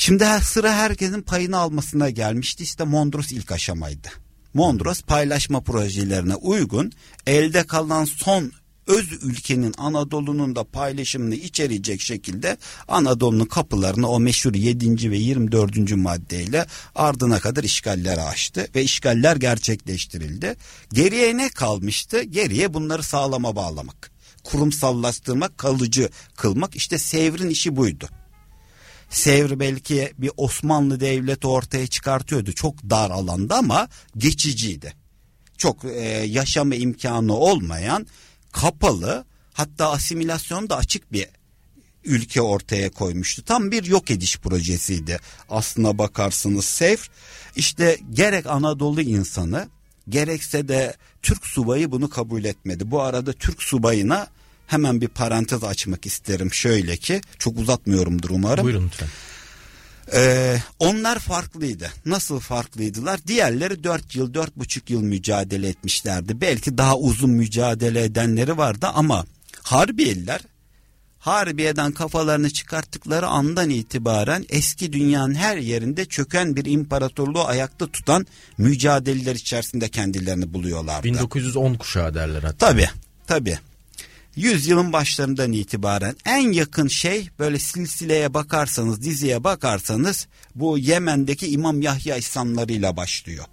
Şimdi 0.04 0.24
sıra 0.42 0.74
herkesin 0.74 1.22
payını 1.22 1.58
almasına 1.58 2.10
gelmişti. 2.10 2.62
İşte 2.62 2.84
Mondros 2.84 3.32
ilk 3.32 3.52
aşamaydı. 3.52 4.08
Mondros 4.54 5.02
paylaşma 5.02 5.60
projelerine 5.60 6.34
uygun 6.34 6.92
elde 7.26 7.62
kalan 7.62 8.04
son 8.04 8.52
öz 8.86 9.12
ülkenin 9.22 9.74
Anadolu'nun 9.78 10.56
da 10.56 10.64
paylaşımını 10.64 11.34
içerecek 11.34 12.00
şekilde 12.00 12.56
Anadolu'nun 12.88 13.44
kapılarını 13.44 14.08
o 14.08 14.20
meşhur 14.20 14.54
7. 14.54 15.10
ve 15.10 15.16
24. 15.16 15.96
maddeyle 15.96 16.66
ardına 16.94 17.40
kadar 17.40 17.64
işgallere 17.64 18.22
açtı 18.22 18.66
ve 18.74 18.82
işgaller 18.82 19.36
gerçekleştirildi. 19.36 20.56
Geriye 20.92 21.36
ne 21.36 21.48
kalmıştı? 21.48 22.22
Geriye 22.22 22.74
bunları 22.74 23.02
sağlama 23.02 23.56
bağlamak. 23.56 24.10
Kurumsallaştırmak, 24.44 25.58
kalıcı 25.58 26.08
kılmak 26.36 26.76
işte 26.76 26.98
Sevr'in 26.98 27.50
işi 27.50 27.76
buydu. 27.76 28.08
Sevr 29.12 29.60
belki 29.60 30.12
bir 30.18 30.30
Osmanlı 30.36 31.00
devleti 31.00 31.46
ortaya 31.46 31.86
çıkartıyordu. 31.86 32.52
Çok 32.52 32.90
dar 32.90 33.10
alanda 33.10 33.56
ama 33.56 33.88
geçiciydi. 34.16 34.92
Çok 35.58 35.84
e, 35.84 36.00
yaşama 36.26 36.74
imkanı 36.74 37.36
olmayan 37.36 38.06
kapalı 38.52 39.24
hatta 39.52 39.90
asimilasyon 39.90 40.70
da 40.70 40.76
açık 40.76 41.12
bir 41.12 41.28
ülke 42.04 42.42
ortaya 42.42 42.90
koymuştu. 42.90 43.44
Tam 43.44 43.70
bir 43.70 43.84
yok 43.84 44.10
ediş 44.10 44.38
projesiydi. 44.38 45.18
Aslına 45.48 45.98
bakarsınız 45.98 46.64
Sevr 46.64 47.10
işte 47.56 47.98
gerek 48.10 48.46
Anadolu 48.46 49.00
insanı 49.00 49.68
gerekse 50.08 50.68
de 50.68 50.96
Türk 51.22 51.46
subayı 51.46 51.92
bunu 51.92 52.10
kabul 52.10 52.44
etmedi. 52.44 52.90
Bu 52.90 53.02
arada 53.02 53.32
Türk 53.32 53.62
subayına 53.62 54.26
hemen 54.66 55.00
bir 55.00 55.08
parantez 55.08 55.64
açmak 55.64 56.06
isterim. 56.06 56.52
Şöyle 56.52 56.96
ki 56.96 57.20
çok 57.38 57.58
uzatmıyorumdur 57.58 58.30
umarım. 58.30 58.64
Buyurun 58.64 58.86
lütfen. 58.86 59.08
Ee, 60.14 60.58
onlar 60.78 61.18
farklıydı. 61.18 61.90
Nasıl 62.06 62.40
farklıydılar? 62.40 63.20
Diğerleri 63.26 63.84
dört 63.84 64.14
yıl, 64.14 64.34
dört 64.34 64.56
buçuk 64.56 64.90
yıl 64.90 65.02
mücadele 65.02 65.68
etmişlerdi. 65.68 66.40
Belki 66.40 66.78
daha 66.78 66.98
uzun 66.98 67.30
mücadele 67.30 68.04
edenleri 68.04 68.56
vardı 68.56 68.86
ama 68.94 69.24
Harbiyeliler 69.62 70.40
Harbiye'den 71.22 71.92
kafalarını 71.92 72.50
çıkarttıkları 72.50 73.26
andan 73.26 73.70
itibaren 73.70 74.44
eski 74.48 74.92
dünyanın 74.92 75.34
her 75.34 75.56
yerinde 75.56 76.04
çöken 76.04 76.56
bir 76.56 76.64
imparatorluğu 76.64 77.44
ayakta 77.44 77.86
tutan 77.86 78.26
mücadeleler 78.58 79.34
içerisinde 79.34 79.88
kendilerini 79.88 80.54
buluyorlardı. 80.54 81.04
1910 81.04 81.74
kuşağı 81.74 82.14
derler 82.14 82.42
hatta. 82.42 82.68
Tabii 82.68 82.88
tabii. 83.26 83.58
Yüzyılın 84.36 84.92
başlarından 84.92 85.52
itibaren 85.52 86.16
en 86.24 86.52
yakın 86.52 86.88
şey 86.88 87.28
böyle 87.38 87.58
silsileye 87.58 88.34
bakarsanız 88.34 89.02
diziye 89.02 89.44
bakarsanız 89.44 90.26
bu 90.54 90.78
Yemen'deki 90.78 91.46
İmam 91.46 91.82
Yahya 91.82 92.16
İslamlarıyla 92.16 92.96
başlıyor. 92.96 93.44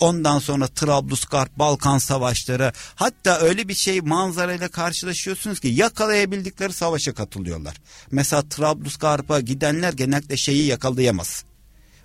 Ondan 0.00 0.38
sonra 0.38 0.66
Trablusgarp, 0.66 1.58
Balkan 1.58 1.98
savaşları 1.98 2.72
hatta 2.94 3.38
öyle 3.38 3.68
bir 3.68 3.74
şey 3.74 4.00
manzarayla 4.00 4.68
karşılaşıyorsunuz 4.68 5.60
ki 5.60 5.68
yakalayabildikleri 5.68 6.72
savaşa 6.72 7.14
katılıyorlar. 7.14 7.76
Mesela 8.10 8.48
Trablusgarp'a 8.48 9.40
gidenler 9.40 9.92
genellikle 9.92 10.36
şeyi 10.36 10.66
yakalayamaz. 10.66 11.44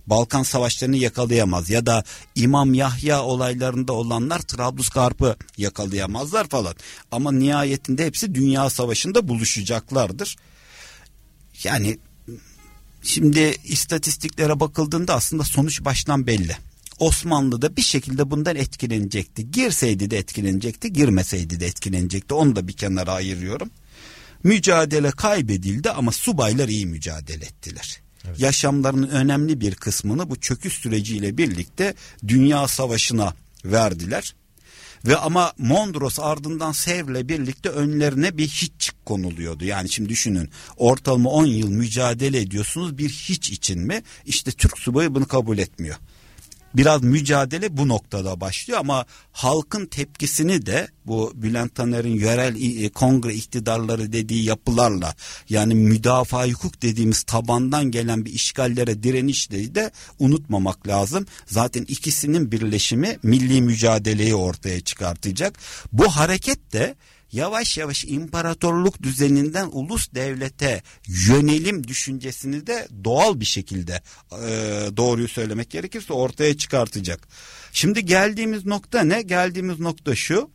Balkan 0.08 0.44
savaşlarını 0.44 0.98
yakalayamaz 0.98 1.70
ya 1.70 1.86
da 1.86 2.04
İmam 2.36 2.74
Yahya 2.74 3.24
olaylarında 3.24 3.94
olanlar 3.94 4.40
Trablusgarp'ı 4.40 5.36
yakalayamazlar 5.58 6.48
falan. 6.48 6.76
Ama 7.12 7.32
nihayetinde 7.32 8.06
hepsi 8.06 8.36
Dünya 8.36 8.70
Savaşı'nda 8.70 9.28
buluşacaklardır. 9.28 10.36
Yani 11.64 11.98
şimdi 13.04 13.56
istatistiklere 13.64 14.60
bakıldığında 14.60 15.16
aslında 15.16 15.44
sonuç 15.44 15.86
baştan 15.86 16.28
belli. 16.28 16.58
Osmanlı 17.00 17.62
da 17.62 17.76
bir 17.76 17.82
şekilde 17.82 18.32
bundan 18.32 18.56
etkilenecekti. 18.56 19.52
Girseydi 19.52 20.12
de 20.12 20.18
etkilenecekti, 20.18 20.94
girmeseydi 20.94 21.60
de 21.60 21.66
etkilenecekti. 21.66 22.34
Onu 22.34 22.56
da 22.56 22.68
bir 22.68 22.74
kenara 22.74 23.12
ayırıyorum. 23.12 23.70
Mücadele 24.44 25.12
kaybedildi 25.12 25.92
ama 25.92 26.12
subaylar 26.12 26.68
iyi 26.68 26.86
mücadele 26.86 27.46
ettiler. 27.46 28.05
Yaşamlarının 28.38 29.10
önemli 29.10 29.62
bir 29.62 29.76
kısmını 29.76 30.30
bu 30.30 30.36
çöküş 30.36 30.74
süreciyle 30.74 31.38
birlikte 31.38 31.94
Dünya 32.28 32.68
Savaşı'na 32.68 33.34
verdiler. 33.66 34.36
Ve 35.06 35.18
ama 35.18 35.54
Mondros 35.58 36.20
ardından 36.20 36.72
Sevr'le 36.72 37.30
birlikte 37.30 37.70
önlerine 37.70 38.38
bir 38.38 38.48
hiç 38.48 38.92
konuluyordu. 39.06 39.66
Yani 39.66 39.90
şimdi 39.90 40.10
düşünün 40.10 40.50
ortalama 40.78 41.30
10 41.30 41.46
yıl 41.46 41.70
mücadele 41.70 42.42
ediyorsunuz 42.42 42.98
bir 42.98 43.10
hiç 43.10 43.50
için 43.50 43.80
mi? 43.80 44.04
İşte 44.26 44.52
Türk 44.52 44.78
subayı 44.78 45.16
bunu 45.16 45.28
kabul 45.28 45.58
etmiyor 45.58 45.96
biraz 46.78 47.04
mücadele 47.04 47.78
bu 47.78 47.88
noktada 47.88 48.42
başlıyor 48.42 48.80
ama 48.80 49.06
halkın 49.32 49.86
tepkisini 49.86 50.66
de 50.66 50.88
bu 51.06 51.32
Bülent 51.36 51.76
Taner'in 51.76 52.20
yerel 52.20 52.84
e, 52.84 52.90
kongre 52.90 53.34
iktidarları 53.34 54.14
dediği 54.14 54.44
yapılarla 54.44 55.16
yani 55.50 55.76
müdafaa 55.76 56.48
hukuk 56.48 56.82
dediğimiz 56.82 57.24
tabandan 57.24 57.92
gelen 57.92 58.26
bir 58.26 58.34
işgallere 58.34 59.04
direnişleri 59.04 59.76
de 59.76 59.92
unutmamak 60.20 60.88
lazım. 60.88 61.26
Zaten 61.46 61.86
ikisinin 61.88 62.52
birleşimi 62.52 63.18
milli 63.24 63.62
mücadeleyi 63.62 64.36
ortaya 64.36 64.82
çıkartacak. 64.82 65.60
Bu 65.92 66.08
hareket 66.08 66.74
de 66.74 66.96
yavaş 67.36 67.78
yavaş 67.78 68.06
imparatorluk 68.06 69.04
düzeninden 69.04 69.70
ulus 69.72 70.14
devlete 70.14 70.84
yönelim 71.08 71.88
düşüncesini 71.88 72.68
de 72.68 72.88
doğal 73.04 73.40
bir 73.40 73.46
şekilde 73.46 74.02
e, 74.32 74.48
doğruyu 74.98 75.28
söylemek 75.28 75.70
gerekirse 75.70 76.14
ortaya 76.14 76.58
çıkartacak. 76.58 77.28
Şimdi 77.72 78.06
geldiğimiz 78.06 78.66
nokta 78.66 79.02
ne? 79.02 79.22
Geldiğimiz 79.22 79.80
nokta 79.80 80.16
şu. 80.16 80.50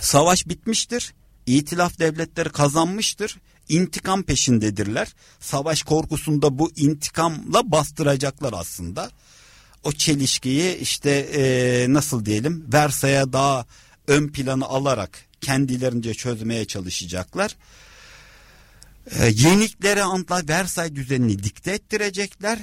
Savaş 0.00 0.48
bitmiştir. 0.48 1.14
İtilaf 1.46 1.98
devletleri 1.98 2.48
kazanmıştır. 2.48 3.38
İntikam 3.68 4.22
peşindedirler. 4.22 5.08
Savaş 5.40 5.82
korkusunda 5.82 6.58
bu 6.58 6.72
intikamla 6.76 7.72
bastıracaklar 7.72 8.54
aslında. 8.56 9.10
O 9.84 9.92
çelişkiyi 9.92 10.76
işte 10.76 11.10
e, 11.10 11.86
nasıl 11.92 12.24
diyelim 12.24 12.64
Versay'a 12.72 13.32
daha 13.32 13.66
ön 14.06 14.28
planı 14.28 14.64
alarak 14.64 15.31
kendilerince 15.42 16.14
çözmeye 16.14 16.64
çalışacaklar. 16.64 17.56
E, 19.10 19.26
yenikleri 19.26 20.02
antla 20.02 20.42
Versay 20.48 20.96
düzenini 20.96 21.42
dikte 21.42 21.70
ettirecekler. 21.72 22.58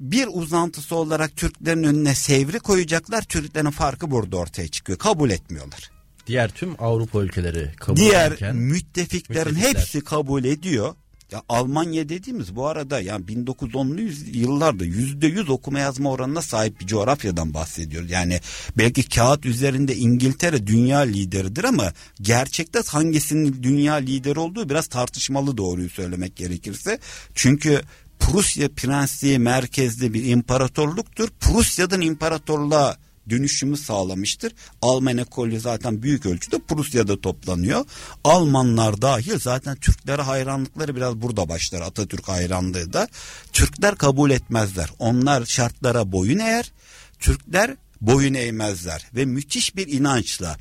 Bir 0.00 0.28
uzantısı 0.32 0.96
olarak 0.96 1.36
Türklerin 1.36 1.82
önüne 1.82 2.14
sevri 2.14 2.58
koyacaklar. 2.58 3.22
Türklerin 3.22 3.70
farkı 3.70 4.10
burada 4.10 4.36
ortaya 4.36 4.68
çıkıyor. 4.68 4.98
Kabul 4.98 5.30
etmiyorlar. 5.30 5.90
Diğer 6.26 6.50
tüm 6.50 6.74
Avrupa 6.82 7.22
ülkeleri 7.22 7.72
kabul 7.76 7.96
Diğer 7.96 8.26
ederken 8.26 8.56
müttefiklerin 8.56 9.52
müttefikler. 9.52 9.80
hepsi 9.80 10.00
kabul 10.00 10.44
ediyor. 10.44 10.94
Ya 11.32 11.42
Almanya 11.48 12.08
dediğimiz 12.08 12.56
bu 12.56 12.66
arada 12.66 13.00
yani 13.00 13.24
1910'lu 13.24 14.00
yüz- 14.00 14.36
yıllarda 14.36 14.84
yüzde 14.84 15.26
yüz 15.26 15.50
okuma 15.50 15.78
yazma 15.78 16.10
oranına 16.10 16.42
sahip 16.42 16.80
bir 16.80 16.86
coğrafyadan 16.86 17.54
bahsediyoruz. 17.54 18.10
Yani 18.10 18.40
belki 18.78 19.08
kağıt 19.08 19.46
üzerinde 19.46 19.96
İngiltere 19.96 20.66
dünya 20.66 20.98
lideridir 20.98 21.64
ama 21.64 21.92
gerçekte 22.20 22.80
hangisinin 22.86 23.62
dünya 23.62 23.94
lideri 23.94 24.38
olduğu 24.38 24.68
biraz 24.68 24.86
tartışmalı 24.86 25.56
doğruyu 25.56 25.90
söylemek 25.90 26.36
gerekirse. 26.36 26.98
Çünkü 27.34 27.82
Prusya 28.18 28.68
prensliği 28.68 29.38
merkezli 29.38 30.14
bir 30.14 30.24
imparatorluktur. 30.26 31.28
Prusya'dan 31.40 32.00
imparatorluğa 32.00 32.96
dönüşümü 33.30 33.76
sağlamıştır. 33.76 34.52
Alman 34.82 35.18
ekolü 35.18 35.60
zaten 35.60 36.02
büyük 36.02 36.26
ölçüde 36.26 36.58
Prusya'da 36.58 37.20
toplanıyor. 37.20 37.84
Almanlar 38.24 39.02
dahil 39.02 39.38
zaten 39.38 39.76
Türklere 39.76 40.22
hayranlıkları 40.22 40.96
biraz 40.96 41.16
burada 41.16 41.48
başlar 41.48 41.80
Atatürk 41.80 42.28
hayranlığı 42.28 42.92
da. 42.92 43.08
Türkler 43.52 43.94
kabul 43.94 44.30
etmezler. 44.30 44.90
Onlar 44.98 45.44
şartlara 45.44 46.12
boyun 46.12 46.38
eğer. 46.38 46.72
Türkler 47.18 47.76
boyun 48.00 48.34
eğmezler 48.34 49.06
ve 49.14 49.24
müthiş 49.24 49.76
bir 49.76 49.88
inançla. 49.88 50.56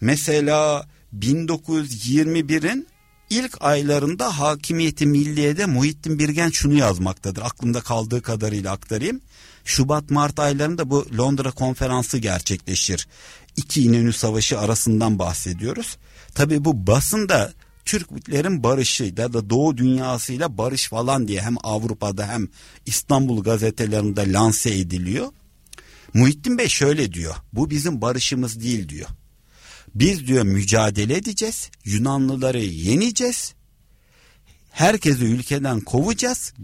Mesela 0.00 0.86
1921'in 1.18 2.86
ilk 3.30 3.62
aylarında 3.62 4.38
hakimiyeti 4.38 5.06
milliyede 5.06 5.66
Muhittin 5.66 6.18
Birgen 6.18 6.50
şunu 6.50 6.74
yazmaktadır. 6.74 7.42
Aklımda 7.42 7.80
kaldığı 7.80 8.22
kadarıyla 8.22 8.72
aktarayım. 8.72 9.20
Şubat 9.64 10.10
Mart 10.10 10.38
aylarında 10.38 10.90
bu 10.90 11.06
Londra 11.18 11.50
konferansı 11.50 12.18
gerçekleşir. 12.18 13.08
İki 13.56 13.82
İnönü 13.82 14.12
Savaşı 14.12 14.58
arasından 14.58 15.18
bahsediyoruz. 15.18 15.96
Tabi 16.34 16.64
bu 16.64 16.86
basında 16.86 17.52
Türklerin 17.84 18.62
barışı 18.62 19.04
ya 19.04 19.32
da 19.32 19.50
Doğu 19.50 19.76
dünyasıyla 19.76 20.58
barış 20.58 20.88
falan 20.88 21.28
diye 21.28 21.40
hem 21.42 21.56
Avrupa'da 21.62 22.28
hem 22.28 22.48
İstanbul 22.86 23.42
gazetelerinde 23.42 24.32
lanse 24.32 24.78
ediliyor. 24.78 25.28
Muhittin 26.14 26.58
Bey 26.58 26.68
şöyle 26.68 27.12
diyor. 27.12 27.34
Bu 27.52 27.70
bizim 27.70 28.00
barışımız 28.00 28.60
değil 28.60 28.88
diyor. 28.88 29.08
Biz 29.94 30.26
diyor 30.26 30.44
mücadele 30.44 31.16
edeceğiz. 31.16 31.70
Yunanlıları 31.84 32.60
yeneceğiz. 32.60 33.54
Herkesi 34.70 35.24
ülkeden 35.24 35.80
kovacağız. 35.80 36.54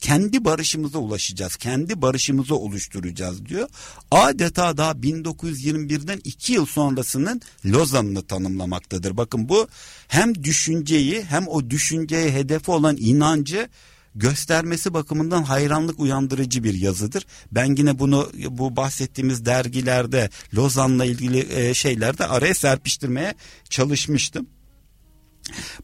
Kendi 0.00 0.44
barışımıza 0.44 0.98
ulaşacağız. 0.98 1.56
Kendi 1.56 2.02
barışımızı 2.02 2.54
oluşturacağız 2.54 3.46
diyor. 3.46 3.68
Adeta 4.10 4.76
daha 4.76 4.92
1921'den 4.92 6.20
iki 6.24 6.52
yıl 6.52 6.66
sonrasının 6.66 7.40
Lozan'ını 7.66 8.22
tanımlamaktadır. 8.22 9.16
Bakın 9.16 9.48
bu 9.48 9.68
hem 10.08 10.44
düşünceyi 10.44 11.22
hem 11.22 11.48
o 11.48 11.70
düşünceye 11.70 12.32
hedefi 12.32 12.70
olan 12.70 12.96
inancı 13.00 13.68
göstermesi 14.14 14.94
bakımından 14.94 15.42
hayranlık 15.42 16.00
uyandırıcı 16.00 16.64
bir 16.64 16.74
yazıdır. 16.74 17.26
Ben 17.52 17.76
yine 17.76 17.98
bunu 17.98 18.30
bu 18.48 18.76
bahsettiğimiz 18.76 19.44
dergilerde 19.44 20.30
Lozan'la 20.54 21.04
ilgili 21.04 21.46
e, 21.50 21.74
şeylerde 21.74 22.26
araya 22.26 22.54
serpiştirmeye 22.54 23.34
çalışmıştım. 23.70 24.46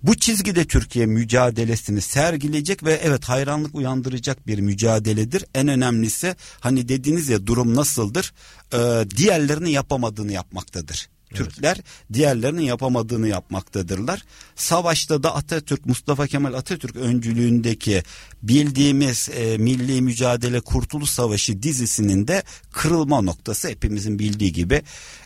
Bu 0.02 0.14
çizgide 0.14 0.64
Türkiye 0.64 1.06
mücadelesini 1.06 2.00
sergileyecek 2.00 2.84
ve 2.84 3.00
evet 3.02 3.24
hayranlık 3.24 3.74
uyandıracak 3.74 4.46
bir 4.46 4.58
mücadeledir. 4.58 5.44
En 5.54 5.68
önemlisi 5.68 6.36
hani 6.60 6.88
dediğiniz 6.88 7.28
ya 7.28 7.46
durum 7.46 7.74
nasıldır? 7.74 8.32
Ee, 8.72 9.04
diğerlerini 9.16 9.72
yapamadığını 9.72 10.32
yapmaktadır. 10.32 11.08
Türkler 11.34 11.76
diğerlerinin 12.12 12.62
yapamadığını 12.62 13.28
yapmaktadırlar. 13.28 14.22
Savaşta 14.56 15.22
da 15.22 15.34
Atatürk, 15.34 15.86
Mustafa 15.86 16.26
Kemal 16.26 16.54
Atatürk 16.54 16.96
öncülüğündeki 16.96 18.02
bildiğimiz 18.42 19.28
e, 19.36 19.56
Milli 19.58 20.02
Mücadele 20.02 20.60
Kurtuluş 20.60 21.10
Savaşı 21.10 21.62
dizisinin 21.62 22.28
de 22.28 22.42
kırılma 22.72 23.20
noktası 23.20 23.68
hepimizin 23.68 24.18
bildiği 24.18 24.52
gibi 24.52 24.82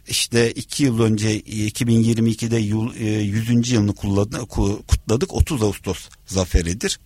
işte 0.08 0.50
iki 0.52 0.84
yıl 0.84 1.00
önce 1.00 1.40
2022'de 1.40 2.56
yıl, 2.58 2.94
e, 2.94 3.04
100. 3.04 3.72
yılını 3.72 3.94
kutladı- 3.94 4.36
ku- 4.46 4.82
kutladık 4.86 5.34
30 5.34 5.62
Ağustos 5.62 6.08
zaferidir. 6.26 6.98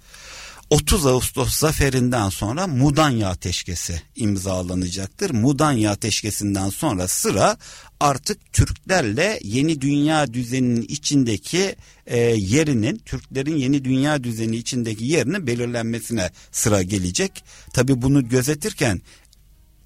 30 0.70 1.06
Ağustos 1.06 1.56
zaferinden 1.56 2.28
sonra 2.28 2.66
Mudanya 2.66 3.28
Ateşkesi 3.28 4.02
imzalanacaktır. 4.16 5.30
Mudanya 5.30 5.90
Ateşkesi'nden 5.90 6.68
sonra 6.70 7.08
sıra 7.08 7.56
artık 8.02 8.52
Türklerle 8.52 9.38
yeni 9.42 9.80
dünya 9.80 10.34
düzeninin 10.34 10.82
içindeki 10.82 11.76
e, 12.06 12.18
yerinin, 12.20 12.96
Türklerin 12.98 13.56
yeni 13.56 13.84
dünya 13.84 14.24
düzeni 14.24 14.56
içindeki 14.56 15.04
yerinin 15.04 15.46
belirlenmesine 15.46 16.30
sıra 16.52 16.82
gelecek. 16.82 17.44
Tabi 17.72 18.02
bunu 18.02 18.28
gözetirken 18.28 19.00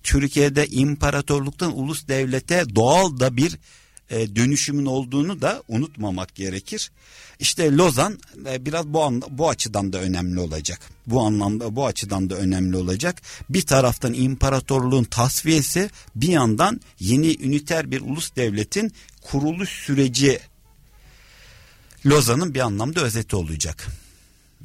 Türkiye'de 0.03 0.67
imparatorluktan 0.67 1.79
ulus 1.79 2.09
devlete 2.09 2.65
doğal 2.75 3.21
da 3.21 3.37
bir 3.37 3.59
e, 4.11 4.37
dönüşümün 4.37 4.87
olduğunu 4.87 5.41
da 5.43 5.63
unutmamak 5.69 6.35
gerekir. 6.35 6.91
İşte 7.39 7.73
Lozan 7.77 8.19
e, 8.47 8.67
biraz 8.67 8.87
bu 8.87 9.05
an, 9.05 9.23
bu 9.31 9.49
açıdan 9.49 9.93
da 9.93 9.99
önemli 9.99 10.41
olacak. 10.41 10.81
Bu 11.07 11.21
anlamda 11.21 11.77
bu 11.77 11.87
açıdan 11.87 12.31
da 12.31 12.35
önemli 12.35 12.77
olacak. 12.77 13.23
Bir 13.51 13.63
taraftan 13.63 14.15
imparatorluğun 14.15 15.05
tasfiyesi, 15.05 15.91
bir 16.17 16.29
yandan 16.29 16.81
yeni 17.01 17.43
üniter 17.43 17.91
bir 17.91 18.01
ulus 18.01 18.37
devletin 18.37 18.93
kuruluş 19.23 19.69
süreci 19.69 20.39
Lozan'ın 22.07 22.55
bir 22.55 22.61
anlamda 22.61 23.01
özeti 23.01 23.37
olacak. 23.37 23.87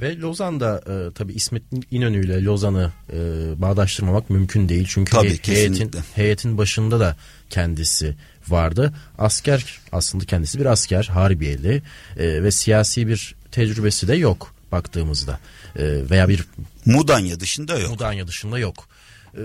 Ve 0.01 0.17
Lozan'da 0.19 0.81
e, 0.87 1.13
tabii 1.13 1.33
İsmet 1.33 1.63
İnönü 1.91 2.25
ile 2.25 2.43
Lozan'ı 2.43 2.91
e, 3.13 3.17
bağdaştırmamak 3.61 4.29
mümkün 4.29 4.69
değil. 4.69 4.85
Çünkü 4.89 5.11
Tabii, 5.11 5.27
he- 5.27 5.53
heyetin, 5.53 5.73
kesinlikle. 5.73 5.99
heyetin 6.15 6.57
başında 6.57 6.99
da 6.99 7.17
kendisi 7.49 8.15
vardı. 8.47 8.93
Asker 9.17 9.79
aslında 9.91 10.25
kendisi 10.25 10.59
bir 10.59 10.65
asker 10.65 11.03
harbiyeli 11.03 11.83
e, 12.17 12.43
ve 12.43 12.51
siyasi 12.51 13.07
bir 13.07 13.35
tecrübesi 13.51 14.07
de 14.07 14.15
yok 14.15 14.55
baktığımızda. 14.71 15.39
E, 15.75 16.09
veya 16.09 16.29
bir 16.29 16.45
Mudanya 16.85 17.39
dışında 17.39 17.79
yok. 17.79 17.91
Mudanya 17.91 18.27
dışında 18.27 18.59
yok. 18.59 18.87
E, 19.33 19.41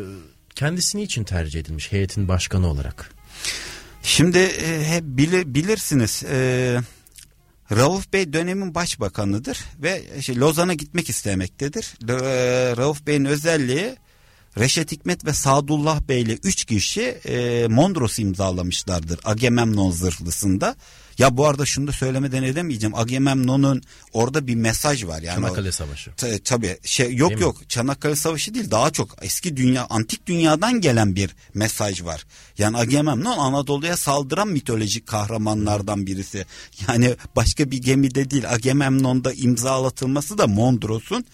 kendisi 0.55 1.03
için 1.03 1.25
tercih 1.25 1.61
edilmiş 1.61 1.93
heyetin 1.93 2.29
başkanı 2.29 2.67
olarak? 2.67 3.11
Şimdi 4.03 4.39
e, 4.39 4.85
hep 4.85 5.05
bili- 5.05 5.55
bilirsiniz 5.55 6.23
e, 6.31 6.81
Rauf 7.73 8.13
Bey 8.13 8.33
dönemin 8.33 8.75
başbakanıdır 8.75 9.59
ve 9.83 10.03
işte 10.19 10.37
Lozan'a 10.37 10.75
gitmek 10.75 11.09
istemektedir. 11.09 11.95
E, 12.09 12.77
Rauf 12.77 13.07
Bey'in 13.07 13.25
özelliği 13.25 13.97
Reşet 14.59 14.93
Hikmet 14.93 15.25
ve 15.25 15.33
Sadullah 15.33 16.01
Bey 16.01 16.23
ile 16.23 16.39
üç 16.45 16.65
kişi 16.65 17.03
e, 17.03 17.67
Mondros 17.69 18.19
imzalamışlardır 18.19 19.21
Agamemnon 19.25 19.91
zırhlısında. 19.91 20.77
Ya 21.19 21.37
bu 21.37 21.47
arada 21.47 21.67
şunu 21.67 21.87
da 21.87 21.93
söylemeden 21.93 22.43
edemeyeceğim. 22.43 22.95
Agamemnon'un 22.95 23.83
orada 24.13 24.47
bir 24.47 24.55
mesaj 24.55 25.05
var. 25.05 25.23
Yani 25.23 25.39
o- 25.39 25.43
Çanakkale 25.43 25.73
Savaşı. 25.73 26.11
Ta- 26.17 26.39
tabii 26.45 26.79
şey 26.85 27.15
yok 27.17 27.31
Değil 27.31 27.39
mi? 27.41 27.45
yok 27.45 27.69
Çanakkale 27.71 28.17
Savaşı 28.17 28.55
değil 28.55 28.71
daha 28.71 28.91
çok 28.91 29.17
eski 29.23 29.57
dünya 29.57 29.87
antik 29.91 30.27
dünyadan 30.27 30.81
gelen 30.81 31.17
bir 31.17 31.31
mesaj 31.55 32.03
var. 32.05 32.25
Yani 32.59 32.77
Agamemnon 32.77 33.39
Anadolu'ya 33.39 33.97
saldıran 33.97 34.49
mitolojik 34.49 35.07
kahramanlardan 35.07 36.07
birisi. 36.07 36.47
Yani 36.89 37.17
başka 37.37 37.71
bir 37.71 37.79
gemide 37.83 38.31
değil 38.31 38.51
Agamemnon'da 38.53 39.33
imzalatılması 39.33 40.39
da 40.39 40.47
Mondros'un 40.47 41.25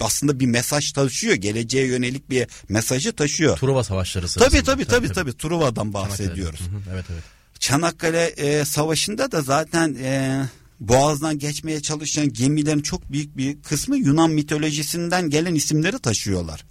aslında 0.00 0.40
bir 0.40 0.46
mesaj 0.46 0.92
taşıyor. 0.92 1.34
Geleceğe 1.34 1.86
yönelik 1.86 2.30
bir 2.30 2.46
mesajı 2.68 3.12
taşıyor. 3.12 3.58
Truva 3.58 3.84
Savaşları 3.84 4.28
sırasında. 4.28 4.50
Tabii 4.50 4.64
tabii 4.64 4.84
tabii 4.84 5.12
tabii 5.12 5.36
Truva'dan 5.36 5.92
Çanakkale'de. 5.92 6.10
bahsediyoruz. 6.10 6.60
Hı, 6.60 6.90
evet 6.92 7.04
evet. 7.12 7.22
Çanakkale 7.58 8.26
e, 8.26 8.64
Savaşı'nda 8.64 9.32
da 9.32 9.42
zaten 9.42 9.94
e, 9.94 10.42
Boğaz'dan 10.80 11.38
geçmeye 11.38 11.82
çalışan 11.82 12.32
gemilerin 12.32 12.82
çok 12.82 13.12
büyük 13.12 13.36
bir 13.36 13.62
kısmı 13.62 13.96
Yunan 13.96 14.30
mitolojisinden 14.30 15.30
gelen 15.30 15.54
isimleri 15.54 15.98
taşıyorlar. 15.98 16.64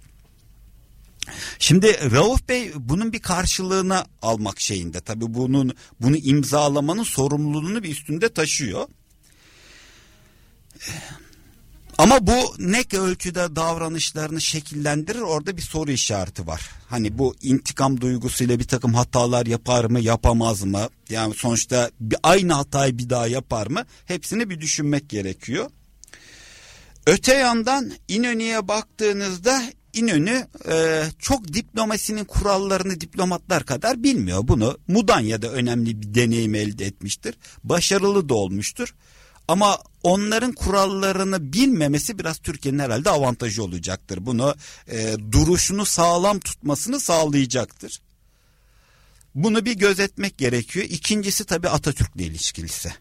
Şimdi 1.58 2.10
Rauf 2.10 2.48
Bey 2.48 2.72
bunun 2.74 3.12
bir 3.12 3.18
karşılığını 3.18 4.04
almak 4.22 4.60
şeyinde. 4.60 5.00
Tabii 5.00 5.34
bunun 5.34 5.74
bunu 6.00 6.16
imzalamanın 6.16 7.02
sorumluluğunu 7.02 7.82
bir 7.82 7.90
üstünde 7.90 8.28
taşıyor. 8.28 8.88
Ama 11.98 12.26
bu 12.26 12.54
ne 12.58 12.84
ölçüde 12.98 13.56
davranışlarını 13.56 14.40
şekillendirir 14.40 15.20
orada 15.20 15.56
bir 15.56 15.62
soru 15.62 15.90
işareti 15.90 16.46
var. 16.46 16.70
Hani 16.88 17.18
bu 17.18 17.34
intikam 17.42 18.00
duygusuyla 18.00 18.58
bir 18.58 18.68
takım 18.68 18.94
hatalar 18.94 19.46
yapar 19.46 19.84
mı 19.84 20.00
yapamaz 20.00 20.62
mı? 20.62 20.88
Yani 21.10 21.34
sonuçta 21.34 21.90
bir, 22.00 22.18
aynı 22.22 22.52
hatayı 22.52 22.98
bir 22.98 23.10
daha 23.10 23.26
yapar 23.26 23.66
mı? 23.66 23.84
Hepsini 24.04 24.50
bir 24.50 24.60
düşünmek 24.60 25.08
gerekiyor. 25.08 25.70
Öte 27.06 27.34
yandan 27.34 27.92
İnönü'ye 28.08 28.68
baktığınızda 28.68 29.62
İnönü 29.92 30.46
e, 30.68 31.04
çok 31.18 31.52
diplomasinin 31.52 32.24
kurallarını 32.24 33.00
diplomatlar 33.00 33.64
kadar 33.64 34.02
bilmiyor. 34.02 34.48
Bunu 34.48 34.78
Mudanya'da 34.88 35.48
önemli 35.48 36.02
bir 36.02 36.14
deneyim 36.14 36.54
elde 36.54 36.86
etmiştir. 36.86 37.34
Başarılı 37.64 38.28
da 38.28 38.34
olmuştur. 38.34 38.94
Ama 39.48 39.78
onların 40.02 40.52
kurallarını 40.52 41.52
bilmemesi 41.52 42.18
biraz 42.18 42.38
Türkiye'nin 42.38 42.78
herhalde 42.78 43.10
avantajı 43.10 43.62
olacaktır. 43.64 44.26
Bunu 44.26 44.54
e, 44.90 45.16
duruşunu 45.32 45.84
sağlam 45.84 46.40
tutmasını 46.40 47.00
sağlayacaktır. 47.00 48.00
Bunu 49.34 49.64
bir 49.64 49.78
gözetmek 49.78 50.38
gerekiyor. 50.38 50.86
İkincisi 50.88 51.44
tabii 51.44 51.68
Atatürk'le 51.68 52.20
ilişkilisi. 52.20 52.92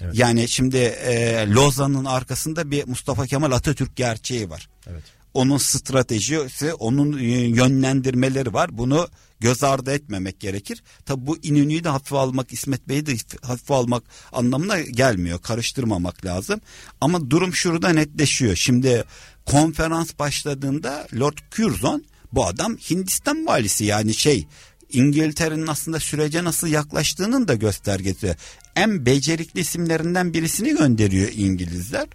Evet. 0.00 0.14
Yani 0.18 0.48
şimdi 0.48 0.76
e, 0.76 1.46
Lozan'ın 1.48 2.04
arkasında 2.04 2.70
bir 2.70 2.88
Mustafa 2.88 3.26
Kemal 3.26 3.52
Atatürk 3.52 3.96
gerçeği 3.96 4.50
var. 4.50 4.68
Evet. 4.86 5.02
Onun 5.34 5.58
stratejisi, 5.58 6.74
onun 6.74 7.18
e, 7.18 7.22
yönlendirmeleri 7.32 8.54
var. 8.54 8.78
Bunu 8.78 9.08
göz 9.40 9.64
ardı 9.64 9.92
etmemek 9.92 10.40
gerekir. 10.40 10.82
Tabi 11.06 11.26
bu 11.26 11.36
İnönü'yü 11.42 11.84
de 11.84 11.88
hafife 11.88 12.16
almak, 12.16 12.52
İsmet 12.52 12.88
Bey'i 12.88 13.06
de 13.06 13.16
hafife 13.42 13.74
almak 13.74 14.04
anlamına 14.32 14.80
gelmiyor. 14.80 15.42
Karıştırmamak 15.42 16.24
lazım. 16.24 16.60
Ama 17.00 17.30
durum 17.30 17.54
şurada 17.54 17.88
netleşiyor. 17.88 18.56
Şimdi 18.56 19.04
konferans 19.46 20.10
başladığında 20.18 21.06
Lord 21.14 21.38
Curzon 21.50 22.04
bu 22.32 22.46
adam 22.46 22.76
Hindistan 22.76 23.46
valisi 23.46 23.84
yani 23.84 24.14
şey 24.14 24.46
İngiltere'nin 24.92 25.66
aslında 25.66 26.00
sürece 26.00 26.44
nasıl 26.44 26.68
yaklaştığının 26.68 27.48
da 27.48 27.54
göstergesi. 27.54 28.36
En 28.76 29.06
becerikli 29.06 29.60
isimlerinden 29.60 30.34
birisini 30.34 30.76
gönderiyor 30.76 31.28
İngilizler. 31.34 32.06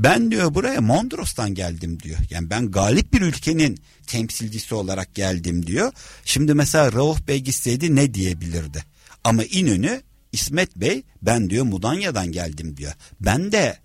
Ben 0.00 0.30
diyor 0.30 0.54
buraya 0.54 0.80
Mondros'tan 0.80 1.54
geldim 1.54 2.00
diyor. 2.00 2.18
Yani 2.30 2.50
ben 2.50 2.70
galip 2.70 3.12
bir 3.12 3.20
ülkenin 3.20 3.78
temsilcisi 4.06 4.74
olarak 4.74 5.14
geldim 5.14 5.66
diyor. 5.66 5.92
Şimdi 6.24 6.54
mesela 6.54 6.92
Rauf 6.92 7.28
Bey 7.28 7.38
gitseydi 7.40 7.96
ne 7.96 8.14
diyebilirdi? 8.14 8.84
Ama 9.24 9.44
İnönü 9.44 10.02
İsmet 10.32 10.76
Bey 10.76 11.02
ben 11.22 11.50
diyor 11.50 11.64
Mudanya'dan 11.64 12.32
geldim 12.32 12.76
diyor. 12.76 12.92
Ben 13.20 13.52
de 13.52 13.78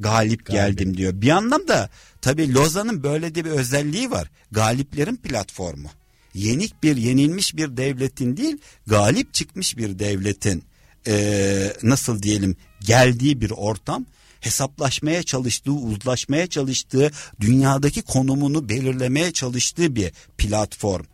galip, 0.00 0.46
galip. 0.46 0.60
geldim 0.60 0.96
diyor. 0.96 1.12
Bir 1.14 1.30
anlamda 1.30 1.90
tabii 2.20 2.54
Lozan'ın 2.54 3.02
böyle 3.02 3.34
de 3.34 3.44
bir 3.44 3.50
özelliği 3.50 4.10
var. 4.10 4.30
Galiplerin 4.52 5.16
platformu. 5.16 5.88
Yenik 6.34 6.82
bir 6.82 6.96
yenilmiş 6.96 7.56
bir 7.56 7.76
devletin 7.76 8.36
değil 8.36 8.56
galip 8.86 9.34
çıkmış 9.34 9.76
bir 9.76 9.98
devletin 9.98 10.64
ee, 11.06 11.72
nasıl 11.82 12.22
diyelim 12.22 12.56
geldiği 12.80 13.40
bir 13.40 13.50
ortam 13.50 14.06
hesaplaşmaya 14.40 15.22
çalıştığı, 15.22 15.72
uzlaşmaya 15.72 16.46
çalıştığı, 16.46 17.10
dünyadaki 17.40 18.02
konumunu 18.02 18.68
belirlemeye 18.68 19.32
çalıştığı 19.32 19.96
bir 19.96 20.12
platform. 20.38 21.04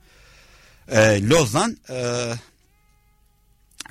Ee, 0.89 1.29
Lozan 1.29 1.77
e, 1.91 1.97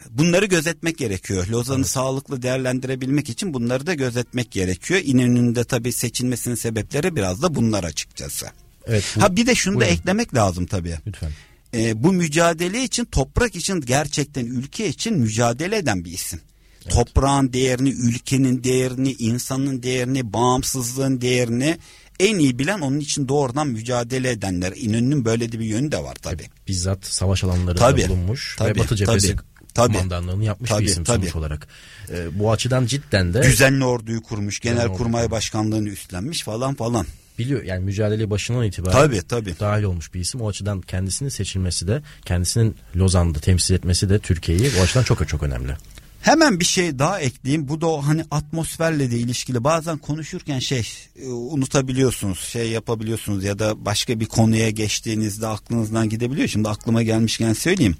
bunları 0.09 0.45
gözetmek 0.45 0.97
gerekiyor. 0.97 1.47
Lozan'ı 1.47 1.77
evet. 1.77 1.87
sağlıklı 1.87 2.41
değerlendirebilmek 2.41 3.29
için 3.29 3.53
bunları 3.53 3.87
da 3.87 3.93
gözetmek 3.93 4.51
gerekiyor. 4.51 5.01
İnönü'nün 5.03 5.55
de 5.55 5.63
tabii 5.63 5.91
seçilmesinin 5.91 6.55
sebepleri 6.55 7.15
biraz 7.15 7.41
da 7.41 7.55
bunlar 7.55 7.83
açıkçası. 7.83 8.47
Evet, 8.87 9.03
bu, 9.15 9.21
ha 9.21 9.35
bir 9.35 9.47
de 9.47 9.55
şunu 9.55 9.75
buyurun. 9.75 9.91
da 9.91 9.95
eklemek 9.95 10.35
lazım 10.35 10.65
tabii. 10.65 10.97
Lütfen. 11.07 11.31
Ee, 11.73 12.03
bu 12.03 12.13
mücadele 12.13 12.83
için 12.83 13.05
toprak 13.05 13.55
için 13.55 13.81
gerçekten 13.81 14.45
ülke 14.45 14.87
için 14.87 15.17
mücadele 15.17 15.77
eden 15.77 16.05
bir 16.05 16.11
isim. 16.11 16.41
Evet. 16.85 16.93
Toprağın 16.95 17.53
değerini, 17.53 17.89
ülkenin 17.89 18.63
değerini, 18.63 19.11
insanın 19.11 19.83
değerini, 19.83 20.33
bağımsızlığın 20.33 21.21
değerini 21.21 21.77
en 22.19 22.39
iyi 22.39 22.59
bilen 22.59 22.79
onun 22.79 22.99
için 22.99 23.27
doğrudan 23.27 23.67
mücadele 23.67 24.29
edenler. 24.31 24.73
İnönü'nün 24.75 25.25
böyle 25.25 25.51
de 25.51 25.59
bir 25.59 25.65
yönü 25.65 25.91
de 25.91 26.03
var 26.03 26.15
tabi. 26.15 26.43
Bizzat 26.67 27.05
savaş 27.05 27.43
alanlarında 27.43 27.75
tabii, 27.75 28.07
bulunmuş 28.07 28.55
tabii, 28.59 28.69
ve 28.69 28.79
Batı 28.79 28.95
cephesi 28.95 29.27
tabii. 29.27 29.41
Tabii. 29.73 29.93
kumandanlığını 29.93 30.43
yapmış 30.43 30.69
tabii, 30.69 30.83
bir 30.83 30.87
isim 30.87 31.03
tabii. 31.03 31.19
sonuç 31.21 31.35
olarak. 31.35 31.67
Ee, 32.09 32.39
bu 32.39 32.51
açıdan 32.51 32.85
cidden 32.85 33.33
de... 33.33 33.43
Düzenli 33.43 33.85
orduyu 33.85 34.21
kurmuş, 34.21 34.59
genelkurmay 34.59 35.31
başkanlığını 35.31 35.89
üstlenmiş 35.89 36.43
falan 36.43 36.75
falan. 36.75 37.05
Biliyor 37.39 37.63
yani 37.63 37.83
mücadele 37.83 38.29
başından 38.29 38.63
itibaren 38.63 38.93
tabii, 38.93 39.21
tabii. 39.21 39.55
dahil 39.59 39.83
olmuş 39.83 40.13
bir 40.13 40.19
isim. 40.19 40.41
O 40.41 40.49
açıdan 40.49 40.81
kendisinin 40.81 41.29
seçilmesi 41.29 41.87
de 41.87 42.01
kendisinin 42.25 42.75
Lozan'da 42.95 43.39
temsil 43.39 43.75
etmesi 43.75 44.09
de 44.09 44.19
Türkiye'yi 44.19 44.71
o 44.79 44.83
açıdan 44.83 45.03
çok 45.03 45.27
çok 45.27 45.43
önemli. 45.43 45.75
Hemen 46.23 46.59
bir 46.59 46.65
şey 46.65 46.99
daha 46.99 47.19
ekleyeyim. 47.19 47.67
Bu 47.67 47.81
da 47.81 47.87
o 47.87 48.01
hani 48.01 48.23
atmosferle 48.31 49.11
de 49.11 49.17
ilişkili. 49.17 49.63
Bazen 49.63 49.97
konuşurken 49.97 50.59
şey 50.59 50.87
e, 51.23 51.27
unutabiliyorsunuz, 51.27 52.39
şey 52.39 52.69
yapabiliyorsunuz 52.69 53.43
ya 53.43 53.59
da 53.59 53.85
başka 53.85 54.19
bir 54.19 54.25
konuya 54.25 54.69
geçtiğinizde 54.69 55.47
aklınızdan 55.47 56.09
gidebiliyor. 56.09 56.47
Şimdi 56.47 56.69
aklıma 56.69 57.03
gelmişken 57.03 57.53
söyleyeyim. 57.53 57.95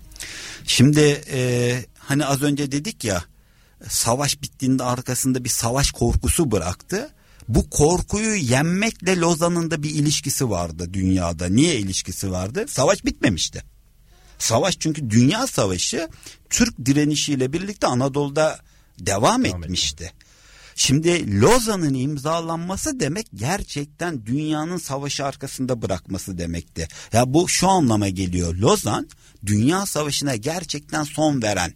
Şimdi 0.66 1.22
e, 1.32 1.80
hani 1.98 2.26
az 2.26 2.42
önce 2.42 2.72
dedik 2.72 3.04
ya 3.04 3.24
savaş 3.90 4.42
bittiğinde 4.42 4.84
arkasında 4.84 5.44
bir 5.44 5.50
savaş 5.50 5.92
korkusu 5.92 6.52
bıraktı. 6.52 7.10
Bu 7.48 7.70
korkuyu 7.70 8.36
yenmekle 8.36 9.18
Lozan'ın 9.18 9.72
da 9.72 9.84
bir 9.84 9.90
ilişkisi 9.90 10.50
vardı 10.50 10.90
dünyada. 10.94 11.48
Niye 11.48 11.76
ilişkisi 11.76 12.32
vardı? 12.32 12.66
Savaş 12.68 13.06
bitmemişti. 13.06 13.73
Savaş 14.44 14.80
çünkü 14.80 15.10
dünya 15.10 15.48
savaşı 15.48 16.10
Türk 16.50 16.86
direnişiyle 16.86 17.54
birlikte 17.54 17.88
Anadolu'da 17.88 18.60
devam, 19.00 19.44
devam 19.44 19.64
etmişti. 19.64 20.14
Şimdi 20.76 21.42
Lozan'ın 21.42 21.94
imzalanması 21.94 23.00
demek 23.00 23.28
gerçekten 23.36 24.26
dünyanın 24.26 24.78
savaşı 24.78 25.26
arkasında 25.26 25.82
bırakması 25.82 26.38
demekti. 26.38 26.88
Ya 27.14 27.34
bu 27.34 27.50
şu 27.50 27.68
anlama 27.68 28.10
geliyor. 28.10 28.56
Lozan 28.56 29.10
dünya 29.46 29.86
savaşına 29.86 30.36
gerçekten 30.36 31.04
son 31.04 31.42
veren 31.42 31.74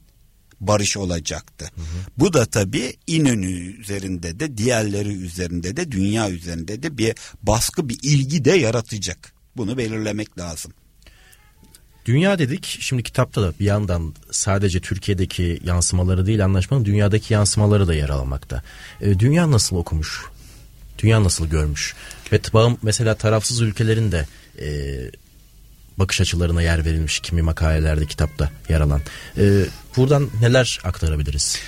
barış 0.60 0.97
olacaktı. 0.97 1.65
Hı 1.75 1.82
hı. 1.82 1.86
Bu 2.17 2.34
da 2.34 2.45
tabii 2.45 2.95
İnönü 3.08 3.51
üzerinde 3.51 4.39
de 4.39 4.58
diğerleri 4.58 5.13
üzerinde 5.13 5.77
de 5.77 5.91
dünya 5.91 6.30
üzerinde 6.30 6.84
de 6.84 6.97
bir 6.97 7.15
baskı 7.43 7.89
bir 7.89 7.99
ilgi 8.03 8.45
de 8.45 8.51
yaratacak. 8.51 9.34
Bunu 9.58 9.77
belirlemek 9.77 10.39
lazım. 10.39 10.73
Dünya 12.07 12.39
dedik. 12.39 12.77
Şimdi 12.79 13.03
kitapta 13.03 13.41
da 13.41 13.53
bir 13.59 13.65
yandan 13.65 14.13
sadece 14.31 14.79
Türkiye'deki 14.79 15.59
yansımaları 15.63 16.25
değil 16.25 16.45
anlaşmanın 16.45 16.85
dünyadaki 16.85 17.33
yansımaları 17.33 17.87
da 17.87 17.93
yer 17.93 18.09
almakta. 18.09 18.63
E, 19.01 19.19
dünya 19.19 19.51
nasıl 19.51 19.75
okumuş? 19.75 20.25
Dünya 20.99 21.23
nasıl 21.23 21.47
görmüş? 21.47 21.95
Ve 22.31 22.39
bağım 22.53 22.77
mesela 22.81 23.15
tarafsız 23.15 23.61
ülkelerin 23.61 24.11
de 24.11 24.27
e, 24.61 24.67
bakış 25.97 26.21
açılarına 26.21 26.61
yer 26.61 26.85
verilmiş 26.85 27.19
kimi 27.19 27.41
makalelerde 27.41 28.05
kitapta 28.05 28.51
yer 28.69 28.81
alan. 28.81 29.01
E, 29.37 29.65
buradan 29.97 30.29
neler 30.41 30.79
aktarabiliriz? 30.83 31.59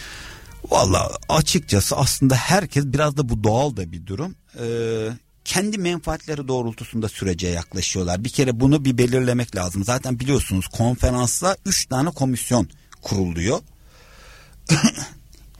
Valla 0.69 1.12
açıkçası 1.30 1.95
aslında 1.95 2.36
herkes 2.36 2.86
biraz 2.86 3.17
da 3.17 3.30
bu 3.30 3.43
doğal 3.43 3.78
da 3.78 3.91
bir 3.91 4.06
durum. 4.06 4.36
Ee, 4.60 5.10
kendi 5.50 5.78
menfaatleri 5.78 6.48
doğrultusunda 6.48 7.10
sürece 7.10 7.48
yaklaşıyorlar. 7.48 8.24
Bir 8.24 8.30
kere 8.30 8.60
bunu 8.60 8.86
bir 8.86 8.98
belirlemek 8.98 9.56
lazım. 9.56 9.84
Zaten 9.84 10.20
biliyorsunuz 10.20 10.68
konferansla 10.68 11.58
üç 11.66 11.86
tane 11.86 12.10
komisyon 12.10 12.70
kuruluyor. 13.02 13.60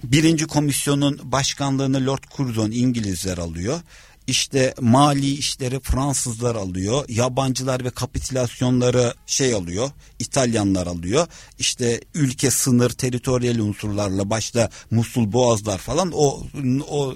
Birinci 0.04 0.47
komisyonun 0.47 1.19
başkanlığını 1.23 2.06
Lord 2.06 2.23
Curzon 2.38 2.71
İngilizler 2.71 3.38
alıyor. 3.38 3.80
İşte 4.28 4.73
mali 4.82 5.34
işleri 5.34 5.80
Fransızlar 5.80 6.56
alıyor. 6.56 7.06
Yabancılar 7.08 7.86
ve 7.86 7.89
kapitülasyonları 7.89 9.13
şey 9.25 9.54
alıyor. 9.54 9.91
İtalyanlar 10.19 10.88
alıyor. 10.88 11.28
İşte 11.60 12.02
ülke 12.13 12.52
sınır, 12.52 12.89
teritoryal 12.89 13.60
unsurlarla 13.60 14.30
başta 14.30 14.69
Musul 14.91 15.32
Boğazlar 15.32 15.78
falan 15.78 16.12
o 16.13 16.43
o 16.89 17.15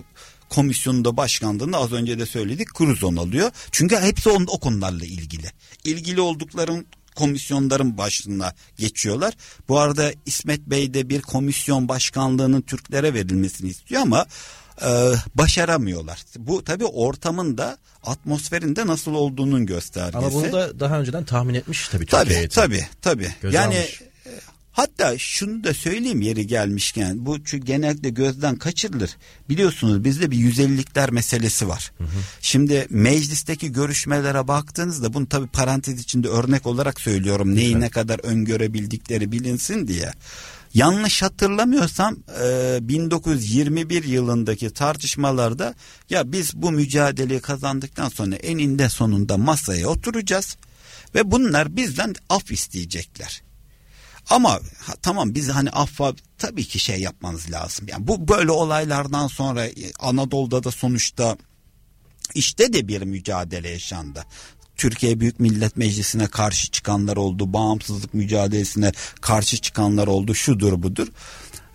komisyonunda 0.54 1.18
başkanlığını 1.18 1.78
az 1.78 1.92
önce 1.92 2.20
de 2.20 2.26
söyledik 2.26 2.68
Cruzon 2.78 3.16
alıyor. 3.16 3.52
Çünkü 3.72 3.98
hepsi 3.98 4.30
on, 4.30 4.46
o 4.50 4.60
konularla 4.60 5.06
ilgili. 5.06 5.48
İlgili 5.84 6.22
oldukların 6.22 6.86
komisyonların 7.16 7.98
başlığına 7.98 8.54
geçiyorlar. 8.78 9.34
Bu 9.68 9.80
arada 9.80 10.12
İsmet 10.26 10.60
Bey 10.60 10.94
de 10.94 11.10
bir 11.10 11.22
komisyon 11.22 11.88
başkanlığının 11.88 12.62
Türklere 12.62 13.13
verilmesini 13.13 13.70
istiyor 13.70 14.02
ama 14.02 14.26
e, 14.82 15.12
başaramıyorlar. 15.36 16.24
Bu 16.38 16.63
tabii 16.63 16.86
ortamında 16.86 17.78
atmosferinde 18.04 18.88
nasıl 18.88 19.13
olduğunun 19.13 19.66
göstergesi. 19.66 20.18
Ama 20.18 20.34
bunu 20.34 20.52
da 20.52 20.80
daha 20.80 21.00
önceden 21.00 21.26
tahmin 21.26 21.54
etmiş 21.54 21.88
tabii 21.88 22.06
Türkiye 22.06 22.24
Tabii 22.24 22.34
heyeti. 22.34 22.56
tabii 22.56 22.88
tabii. 23.02 23.34
Göze 23.42 23.58
yani 23.58 23.76
almış. 23.78 24.02
E, 24.74 24.84
hatta 24.84 25.18
şunu 25.18 25.64
da 25.64 25.74
söyleyeyim 25.74 26.22
yeri 26.22 26.48
gelmişken 26.48 27.26
bu 27.26 27.44
çünkü 27.44 27.66
genellikle 27.66 28.10
gözden 28.10 28.56
kaçırılır. 28.56 29.18
Biliyorsunuz 29.50 30.04
bizde 30.04 30.32
bir 30.32 30.38
150'likler 30.38 31.12
meselesi 31.12 31.68
var. 31.68 31.92
Şimdi 32.42 32.88
meclisteki 32.90 33.72
görüşmelere 33.72 34.48
baktığınızda 34.48 35.14
bunu 35.14 35.30
tabii 35.30 35.48
parantez 35.48 36.00
içinde 36.00 36.28
örnek 36.28 36.66
olarak 36.66 37.02
söylüyorum. 37.02 37.56
Neyi 37.56 37.80
ne 37.80 37.90
kadar 37.90 38.20
öngörebildikleri 38.24 39.32
bilinsin 39.32 39.88
diye. 39.88 40.12
Yanlış 40.74 41.22
hatırlamıyorsam 41.22 42.18
e, 42.44 42.78
1921 42.82 44.04
yılındaki 44.04 44.70
tartışmalarda 44.70 45.76
ya 46.10 46.32
biz 46.32 46.56
bu 46.56 46.72
mücadeleyi 46.72 47.40
kazandıktan 47.40 48.10
sonra 48.10 48.36
eninde 48.36 48.90
sonunda 48.90 49.38
masaya 49.38 49.88
oturacağız 49.88 50.58
ve 51.16 51.32
bunlar 51.32 51.76
bizden 51.76 52.16
af 52.30 52.52
isteyecekler. 52.52 53.43
Ama 54.30 54.52
ha, 54.80 54.94
tamam 55.02 55.36
biz 55.36 55.50
hani 55.50 55.70
affa 55.70 56.14
tabii 56.38 56.66
ki 56.66 56.80
şey 56.80 57.00
yapmanız 57.02 57.52
lazım. 57.52 57.88
Yani 57.90 58.08
bu 58.08 58.28
böyle 58.28 58.52
olaylardan 58.52 59.28
sonra 59.28 59.66
e, 59.66 59.74
Anadolu'da 60.00 60.64
da 60.64 60.72
sonuçta 60.72 61.38
işte 62.36 62.74
de 62.74 62.88
bir 62.88 63.02
mücadele 63.02 63.70
yaşandı. 63.70 64.26
Türkiye 64.76 65.20
Büyük 65.20 65.40
Millet 65.40 65.78
Meclisi'ne 65.78 66.28
karşı 66.28 66.72
çıkanlar 66.72 67.18
oldu, 67.18 67.54
bağımsızlık 67.54 68.14
mücadelesine 68.14 68.92
karşı 69.22 69.58
çıkanlar 69.58 70.08
oldu, 70.08 70.36
şudur 70.36 70.84
budur. 70.84 71.08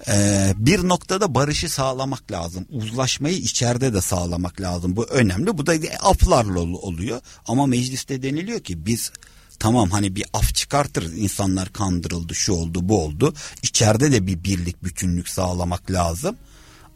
Ee, 0.09 0.53
bir 0.57 0.89
noktada 0.89 1.35
barışı 1.35 1.69
sağlamak 1.69 2.33
lazım. 2.33 2.67
Uzlaşmayı 2.71 3.37
içeride 3.37 3.95
de 3.95 4.01
sağlamak 4.01 4.61
lazım. 4.61 4.97
Bu 4.97 5.05
önemli. 5.05 5.59
Bu 5.59 5.67
da 5.67 5.75
aflarla 6.01 6.61
ol- 6.61 6.83
oluyor. 6.83 7.21
Ama 7.47 7.67
mecliste 7.67 8.23
deniliyor 8.23 8.61
ki 8.61 8.87
biz 8.87 9.13
tamam 9.59 9.91
hani 9.91 10.17
bir 10.17 10.25
af 10.33 10.55
çıkartırız. 10.55 11.19
İnsanlar 11.19 11.73
kandırıldı, 11.73 12.35
şu 12.35 12.53
oldu, 12.53 12.79
bu 12.83 13.05
oldu. 13.05 13.35
İçeride 13.63 14.13
de 14.13 14.27
bir 14.27 14.45
birlik, 14.45 14.85
bütünlük 14.85 15.29
sağlamak 15.29 15.91
lazım. 15.91 16.37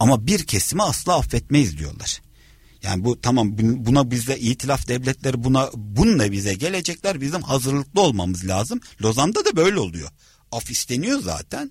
Ama 0.01 0.27
bir 0.27 0.45
kesimi 0.47 0.83
asla 0.83 1.19
affetmeyiz 1.19 1.79
diyorlar. 1.79 2.23
Yani 2.83 3.05
bu 3.05 3.21
tamam 3.21 3.49
bun- 3.49 3.87
buna 3.87 4.11
bize 4.11 4.39
itilaf 4.39 4.89
devletleri 4.89 5.45
buna 5.45 5.71
bununla 5.75 6.33
bize 6.33 6.55
gelecekler. 6.55 7.21
Bizim 7.21 7.43
hazırlıklı 7.43 8.01
olmamız 8.01 8.49
lazım. 8.49 8.81
Lozan'da 9.03 9.45
da 9.45 9.57
böyle 9.57 9.79
oluyor. 9.79 10.09
Af 10.53 10.71
isteniyor 10.71 11.21
zaten. 11.23 11.71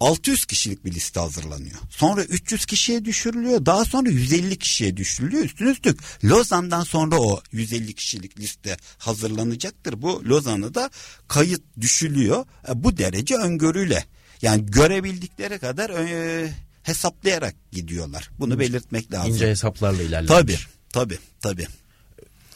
600 0.00 0.44
kişilik 0.44 0.84
bir 0.84 0.94
liste 0.94 1.20
hazırlanıyor. 1.20 1.76
Sonra 1.90 2.24
300 2.24 2.66
kişiye 2.66 3.04
düşürülüyor. 3.04 3.66
Daha 3.66 3.84
sonra 3.84 4.08
150 4.10 4.58
kişiye 4.58 4.96
düşürülüyor. 4.96 5.44
Üstüne 5.44 5.70
üstlük 5.70 6.00
Lozan'dan 6.24 6.84
sonra 6.84 7.20
o 7.20 7.42
150 7.52 7.94
kişilik 7.94 8.38
liste 8.38 8.76
hazırlanacaktır. 8.98 10.02
Bu 10.02 10.24
Lozan'ı 10.24 10.74
da 10.74 10.90
kayıt 11.28 11.62
düşülüyor. 11.80 12.46
E, 12.68 12.84
bu 12.84 12.96
derece 12.96 13.34
öngörüyle. 13.36 14.04
Yani 14.42 14.66
görebildikleri 14.66 15.58
kadar 15.58 15.90
e, 15.90 16.52
hesaplayarak 16.82 17.54
gidiyorlar. 17.72 18.30
Bunu 18.38 18.58
belirtmek 18.58 19.12
lazım. 19.12 19.34
İnce 19.34 19.48
hesaplarla 19.48 20.02
ilerlemiş. 20.02 20.28
Tabii 20.28 20.58
tabii 20.92 21.18
tabii. 21.40 21.66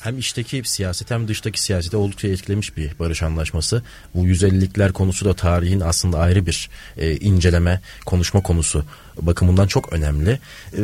Hem 0.05 0.19
içteki 0.19 0.62
siyaset 0.64 1.11
hem 1.11 1.29
dıştaki 1.29 1.62
siyasete 1.62 1.97
oldukça 1.97 2.29
etkilemiş 2.29 2.77
bir 2.77 2.99
barış 2.99 3.23
anlaşması. 3.23 3.83
Bu 4.14 4.27
150'likler 4.27 4.93
konusu 4.93 5.25
da 5.25 5.35
tarihin 5.35 5.81
aslında 5.81 6.19
ayrı 6.19 6.47
bir 6.47 6.71
e, 6.97 7.17
inceleme, 7.17 7.81
konuşma 8.07 8.43
konusu 8.43 8.85
bakımından 9.23 9.67
çok 9.67 9.93
önemli. 9.93 10.31
E, 10.73 10.81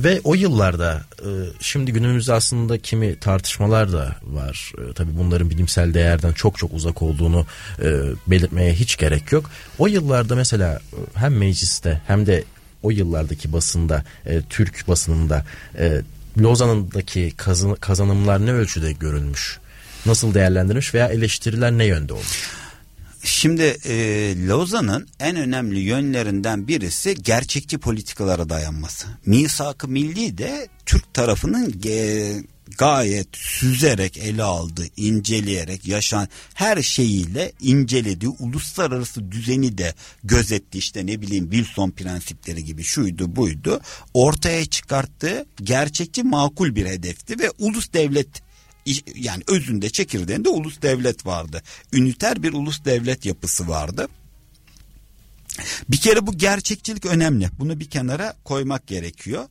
ve 0.00 0.20
o 0.24 0.34
yıllarda 0.34 1.02
e, 1.18 1.30
şimdi 1.60 1.92
günümüzde 1.92 2.32
aslında 2.32 2.78
kimi 2.78 3.18
tartışmalar 3.18 3.92
da 3.92 4.16
var. 4.22 4.72
E, 4.78 4.92
tabii 4.92 5.18
bunların 5.18 5.50
bilimsel 5.50 5.94
değerden 5.94 6.32
çok 6.32 6.58
çok 6.58 6.72
uzak 6.74 7.02
olduğunu 7.02 7.46
e, 7.82 7.86
belirtmeye 8.26 8.72
hiç 8.72 8.96
gerek 8.96 9.32
yok. 9.32 9.50
O 9.78 9.86
yıllarda 9.86 10.36
mesela 10.36 10.80
hem 11.14 11.36
mecliste 11.36 12.00
hem 12.06 12.26
de 12.26 12.44
o 12.82 12.90
yıllardaki 12.90 13.52
basında, 13.52 14.04
Türk 14.50 14.88
basınında 14.88 15.44
e, 16.38 16.42
Lozan'ındaki 16.42 17.32
kazan- 17.36 17.74
kazanımlar 17.74 18.46
ne 18.46 18.52
ölçüde 18.52 18.92
görülmüş? 18.92 19.58
Nasıl 20.06 20.34
değerlendirilmiş 20.34 20.94
veya 20.94 21.08
eleştiriler 21.08 21.72
ne 21.72 21.84
yönde 21.84 22.12
olmuş? 22.12 22.50
Şimdi 23.24 23.62
e, 23.62 23.94
Lozan'ın 24.46 25.08
en 25.20 25.36
önemli 25.36 25.78
yönlerinden 25.78 26.68
birisi 26.68 27.14
gerçekçi 27.22 27.78
politikalara 27.78 28.48
dayanması. 28.48 29.06
Misak-ı 29.26 29.88
Milli 29.88 30.38
de 30.38 30.68
Türk 30.86 31.14
tarafının 31.14 31.70
ge- 31.70 32.44
gayet 32.78 33.28
süzerek 33.32 34.18
ele 34.18 34.42
aldığı, 34.42 34.86
inceleyerek 34.96 35.86
yaşanan 35.86 36.28
her 36.54 36.82
şeyiyle 36.82 37.52
incelediği 37.60 38.28
uluslararası 38.28 39.32
düzeni 39.32 39.78
de 39.78 39.94
gözetti. 40.24 40.78
İşte 40.78 41.06
ne 41.06 41.20
bileyim 41.20 41.50
Wilson 41.50 41.90
prensipleri 41.90 42.64
gibi 42.64 42.82
şuydu 42.82 43.36
buydu. 43.36 43.80
Ortaya 44.14 44.64
çıkarttığı 44.64 45.46
gerçekçi 45.62 46.22
makul 46.22 46.74
bir 46.74 46.86
hedefti 46.86 47.38
ve 47.38 47.50
ulus 47.58 47.92
devlet 47.92 48.28
yani 49.14 49.42
özünde 49.46 49.90
çekirdeğinde 49.90 50.48
ulus 50.48 50.82
devlet 50.82 51.26
vardı. 51.26 51.62
Üniter 51.92 52.42
bir 52.42 52.52
ulus 52.52 52.84
devlet 52.84 53.26
yapısı 53.26 53.68
vardı. 53.68 54.08
Bir 55.88 55.96
kere 55.96 56.26
bu 56.26 56.38
gerçekçilik 56.38 57.06
önemli. 57.06 57.48
Bunu 57.58 57.80
bir 57.80 57.90
kenara 57.90 58.34
koymak 58.44 58.86
gerekiyor. 58.86 59.48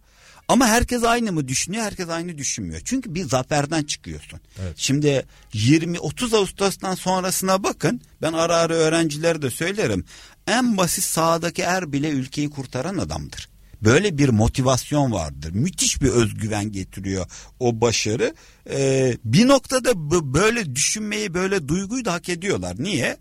Ama 0.48 0.68
herkes 0.68 1.04
aynı 1.04 1.32
mı 1.32 1.48
düşünüyor? 1.48 1.84
Herkes 1.84 2.10
aynı 2.10 2.38
düşünmüyor. 2.38 2.82
Çünkü 2.86 3.16
bir 3.16 3.24
zaferden 3.24 3.84
çıkıyorsun. 3.84 4.40
Şimdi 4.76 5.26
20-30 5.54 6.38
Ağustos'tan 6.38 6.96
sonrasına 6.96 7.64
bakın. 7.64 8.02
Ben 8.22 8.34
ara 8.34 8.56
ara 8.56 8.74
öğrencilere 8.74 9.42
de 9.42 9.50
söylerim. 9.50 10.06
En 10.48 10.78
basit 10.78 11.04
sahadaki 11.04 11.62
er 11.62 11.94
bile 11.94 12.10
ülkeyi 12.10 12.50
kurtaran 12.50 12.98
adamdır. 12.98 13.50
Böyle 13.82 14.18
bir 14.18 14.30
motivasyon 14.30 15.12
vardır. 15.12 15.52
Müthiş 15.52 16.02
bir 16.02 16.10
özgüven 16.10 16.72
getiriyor 16.72 17.26
o 17.60 17.82
başarı. 17.82 18.36
Ee, 18.70 19.18
bir 19.24 19.48
noktada 19.48 19.92
böyle 20.34 20.76
düşünmeyi, 20.76 21.34
böyle 21.34 21.68
duyguyu 21.68 22.06
da 22.06 22.14
hak 22.14 22.30
ediyorlar. 22.30 22.76
Niye? 22.80 23.18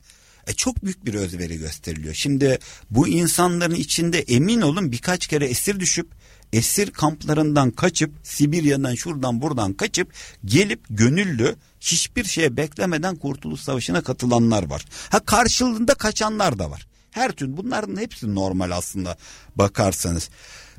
E 0.47 0.53
çok 0.53 0.85
büyük 0.85 1.07
bir 1.07 1.15
özveri 1.15 1.59
gösteriliyor. 1.59 2.15
Şimdi 2.15 2.59
bu 2.91 3.09
insanların 3.09 3.75
içinde 3.75 4.21
emin 4.21 4.61
olun 4.61 4.93
birkaç 4.93 5.27
kere 5.27 5.47
esir 5.47 5.81
düşüp 5.81 6.11
esir 6.57 6.91
kamplarından 6.91 7.71
kaçıp 7.71 8.13
Sibirya'dan 8.23 8.95
şuradan 8.95 9.43
buradan 9.43 9.73
kaçıp 9.73 10.13
gelip 10.45 10.81
gönüllü 10.91 11.57
hiçbir 11.81 12.25
şeye 12.25 12.57
beklemeden 12.57 13.17
Kurtuluş 13.17 13.61
Savaşı'na 13.61 14.01
katılanlar 14.01 14.71
var. 14.71 14.85
Ha 15.11 15.21
karşılığında 15.21 15.95
kaçanlar 15.95 16.59
da 16.59 16.71
var. 16.71 16.87
Her 17.11 17.33
türlü 17.33 17.57
bunların 17.57 17.97
hepsi 17.97 18.35
normal 18.35 18.71
aslında 18.71 19.17
bakarsanız. 19.57 20.31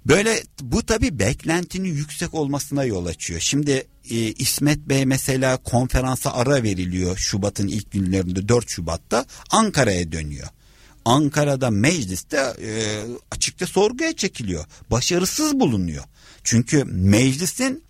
Böyle 0.05 0.43
bu 0.61 0.85
tabii 0.85 1.19
beklentinin 1.19 1.93
yüksek 1.93 2.33
olmasına 2.33 2.83
yol 2.83 3.05
açıyor. 3.05 3.39
Şimdi 3.39 3.87
e, 4.09 4.15
İsmet 4.15 4.79
Bey 4.79 5.05
mesela 5.05 5.57
konferansa 5.57 6.33
ara 6.33 6.63
veriliyor 6.63 7.17
Şubat'ın 7.17 7.67
ilk 7.67 7.91
günlerinde 7.91 8.47
4 8.47 8.69
Şubat'ta 8.69 9.25
Ankara'ya 9.51 10.11
dönüyor. 10.11 10.47
Ankara'da 11.07 11.69
mecliste 11.69 12.37
e, 12.37 13.01
açıkça 13.31 13.67
sorguya 13.67 14.15
çekiliyor. 14.15 14.65
Başarısız 14.91 15.59
bulunuyor. 15.59 16.03
Çünkü 16.43 16.83
meclisin 16.83 17.83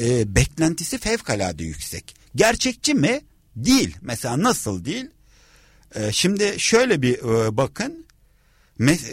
e, 0.00 0.34
beklentisi 0.34 0.98
fevkalade 0.98 1.64
yüksek. 1.64 2.14
Gerçekçi 2.34 2.94
mi? 2.94 3.20
Değil. 3.56 3.96
Mesela 4.02 4.42
nasıl 4.42 4.84
değil? 4.84 5.06
E, 5.94 6.12
şimdi 6.12 6.54
şöyle 6.58 7.02
bir 7.02 7.18
e, 7.18 7.56
bakın. 7.56 8.06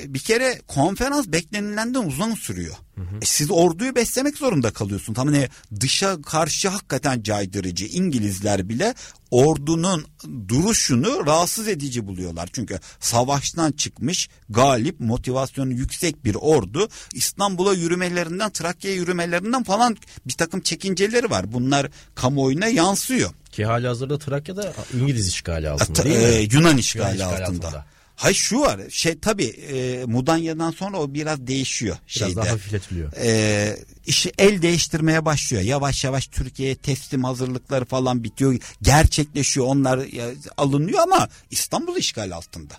Bir 0.05 0.19
kere 0.19 0.61
konferans 0.67 1.27
beklenilenden 1.27 2.03
uzun 2.03 2.35
sürüyor. 2.35 2.75
E, 3.21 3.25
siz 3.25 3.51
orduyu 3.51 3.95
beslemek 3.95 4.37
zorunda 4.37 4.71
kalıyorsun. 4.71 5.13
Tam 5.13 5.27
hani 5.27 5.49
dışa 5.79 6.21
karşı 6.21 6.69
hakikaten 6.69 7.23
caydırıcı. 7.23 7.85
İngilizler 7.85 8.69
bile 8.69 8.93
ordunun 9.31 10.05
duruşunu 10.47 11.25
rahatsız 11.25 11.67
edici 11.67 12.07
buluyorlar. 12.07 12.49
Çünkü 12.53 12.79
savaştan 12.99 13.71
çıkmış 13.71 14.29
galip 14.49 14.99
motivasyonu 14.99 15.73
yüksek 15.73 16.25
bir 16.25 16.35
ordu 16.35 16.87
İstanbul'a 17.13 17.73
yürümelerinden 17.73 18.49
Trakya'ya 18.49 18.97
yürümelerinden 18.97 19.63
falan 19.63 19.97
bir 20.27 20.33
takım 20.33 20.61
çekinceleri 20.61 21.29
var. 21.29 21.53
Bunlar 21.53 21.89
kamuoyuna 22.15 22.67
yansıyor. 22.67 23.29
Ki 23.51 23.65
hali 23.65 23.87
hazırda 23.87 24.17
Trakya'da 24.19 24.73
İngiliz 25.01 25.27
işgali 25.27 25.69
altında 25.69 26.03
değil 26.03 26.17
mi? 26.17 26.23
e, 26.23 26.41
Yunan 26.57 26.77
işgali, 26.77 27.03
Yunan 27.17 27.29
işgali 27.31 27.43
altında. 27.45 27.67
altında. 27.67 27.85
Hay 28.17 28.33
şu 28.33 28.59
var 28.59 28.81
şey 28.89 29.19
tabii 29.19 29.45
e, 29.45 30.05
Mudanya'dan 30.05 30.71
sonra 30.71 30.97
o 30.97 31.13
biraz 31.13 31.47
değişiyor. 31.47 31.97
Biraz 31.97 32.27
şeyde. 32.27 32.35
daha 32.35 32.49
hafifletiliyor. 32.49 33.11
E, 33.13 33.77
işi 34.05 34.31
el 34.37 34.61
değiştirmeye 34.61 35.25
başlıyor. 35.25 35.63
Yavaş 35.63 36.03
yavaş 36.03 36.27
Türkiye'ye 36.27 36.75
teslim 36.75 37.23
hazırlıkları 37.23 37.85
falan 37.85 38.23
bitiyor. 38.23 38.59
Gerçekleşiyor 38.81 39.65
onlar 39.65 39.97
ya, 39.97 40.29
alınıyor 40.57 40.99
ama 40.99 41.29
İstanbul 41.51 41.97
işgal 41.97 42.31
altında. 42.31 42.73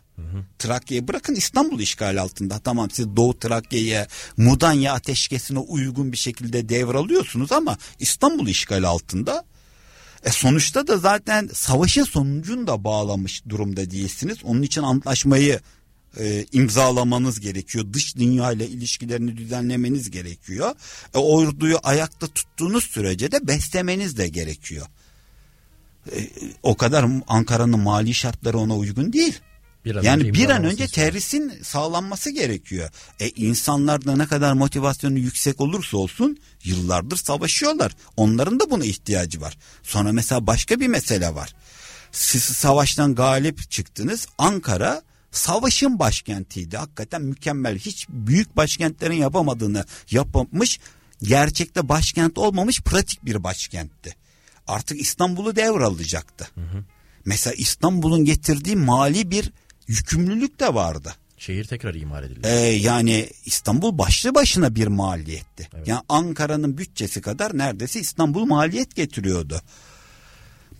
Trakya'yı 0.59 1.09
bırakın 1.09 1.35
İstanbul 1.35 1.81
işgal 1.81 2.20
altında. 2.22 2.59
Tamam 2.59 2.90
siz 2.90 3.16
Doğu 3.16 3.38
Trakya'ya 3.38 4.07
Mudanya 4.37 4.92
ateşkesine 4.94 5.59
uygun 5.59 6.12
bir 6.12 6.16
şekilde 6.16 6.68
devralıyorsunuz 6.68 7.53
ama 7.53 7.79
İstanbul 7.98 8.46
işgal 8.48 8.85
altında. 8.85 9.44
E 10.24 10.31
sonuçta 10.31 10.87
da 10.87 10.98
zaten 10.98 11.50
savaşın 11.54 12.04
sonucunu 12.04 12.66
da 12.66 12.85
bağlamış 12.85 13.42
durumda 13.48 13.90
değilsiniz. 13.90 14.38
Onun 14.44 14.62
için 14.62 14.83
antlaşmayı 14.83 15.61
e, 16.18 16.46
imzalamanız 16.52 17.40
gerekiyor. 17.40 17.92
Dış 17.92 18.16
dünya 18.16 18.52
ile 18.52 18.68
ilişkilerini 18.68 19.37
düzenlemeniz 19.37 20.11
gerekiyor. 20.11 20.74
E, 21.14 21.18
orduyu 21.18 21.78
ayakta 21.83 22.26
tuttuğunuz 22.26 22.85
sürece 22.85 23.33
de 23.33 23.48
beslemeniz 23.48 24.16
de 24.16 24.28
gerekiyor. 24.28 24.87
E, 26.16 26.28
o 26.62 26.76
kadar 26.76 27.07
Ankara'nın 27.28 27.81
mali 27.81 28.14
şartları 28.14 28.59
ona 28.59 28.76
uygun 28.76 29.12
değil. 29.12 29.40
Bir 29.84 29.96
an 29.96 30.02
yani 30.02 30.22
önce 30.22 30.32
bir 30.32 30.48
an 30.48 30.64
önce 30.64 30.86
terhisin 30.86 31.62
sağlanması 31.62 32.30
gerekiyor. 32.30 32.90
E 33.20 33.28
insanlarda 33.28 34.16
ne 34.16 34.26
kadar 34.26 34.52
motivasyonu 34.52 35.18
yüksek 35.18 35.60
olursa 35.60 35.96
olsun 35.96 36.38
yıllardır 36.64 37.16
savaşıyorlar. 37.16 37.92
Onların 38.16 38.60
da 38.60 38.70
buna 38.70 38.84
ihtiyacı 38.84 39.40
var. 39.40 39.58
Sonra 39.82 40.12
mesela 40.12 40.46
başka 40.46 40.80
bir 40.80 40.88
mesele 40.88 41.34
var. 41.34 41.54
Siz 42.12 42.42
savaştan 42.42 43.14
galip 43.14 43.70
çıktınız. 43.70 44.26
Ankara 44.38 45.02
savaşın 45.30 45.98
başkentiydi. 45.98 46.76
Hakikaten 46.76 47.22
mükemmel. 47.22 47.78
Hiç 47.78 48.06
büyük 48.08 48.56
başkentlerin 48.56 49.14
yapamadığını 49.14 49.84
yapmış. 50.10 50.78
Gerçekte 51.22 51.88
başkent 51.88 52.38
olmamış 52.38 52.80
pratik 52.80 53.24
bir 53.24 53.44
başkentti. 53.44 54.16
Artık 54.66 55.00
İstanbul'u 55.00 55.56
devralacaktı. 55.56 56.48
Mesela 57.24 57.54
İstanbul'un 57.54 58.24
getirdiği 58.24 58.76
mali 58.76 59.30
bir 59.30 59.52
yükümlülük 59.88 60.61
de 60.61 60.74
vardı. 60.74 61.14
Şehir 61.38 61.64
tekrar 61.64 61.94
imar 61.94 62.22
edildi. 62.22 62.40
Ee, 62.44 62.51
yani 62.66 63.29
İstanbul 63.44 63.98
başlı 63.98 64.35
başına 64.35 64.74
bir 64.74 64.87
maliyetti. 64.87 65.68
Yani 65.87 66.01
Ankara'nın 66.09 66.79
bütçesi 66.79 67.20
kadar 67.20 67.59
neredeyse 67.59 68.01
İstanbul 68.01 68.44
maliyet 68.44 68.96
getiriyordu. 68.96 69.61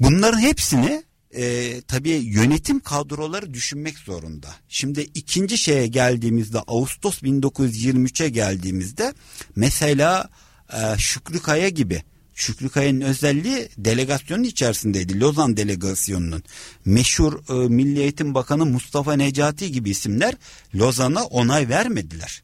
Bunların 0.01 0.40
hepsini 0.40 1.03
e, 1.35 1.73
tabii 1.81 2.11
yönetim 2.11 2.81
kadroları 2.81 3.55
düşünmek 3.55 3.99
zorunda. 3.99 4.49
Şimdi 4.68 5.01
ikinci 5.01 5.59
şeye 5.59 5.87
geldiğimizde 5.87 6.59
Ağustos 6.59 7.23
1923'e 7.23 8.29
geldiğimizde 8.29 9.14
mesela 9.57 10.29
e, 10.73 10.99
Şükrü 10.99 11.38
Kaya 11.38 11.68
gibi 11.68 12.03
Şükrü 12.38 12.68
Kaya'nın 12.68 13.01
özelliği 13.01 13.68
delegasyonun 13.79 14.42
içerisindeydi. 14.42 15.20
Lozan 15.20 15.57
delegasyonunun. 15.57 16.42
Meşhur 16.85 17.33
e, 17.33 17.68
Milli 17.68 18.01
Eğitim 18.01 18.35
Bakanı 18.35 18.66
Mustafa 18.66 19.12
Necati 19.12 19.72
gibi 19.72 19.90
isimler 19.90 20.35
Lozan'a 20.74 21.24
onay 21.24 21.68
vermediler. 21.68 22.42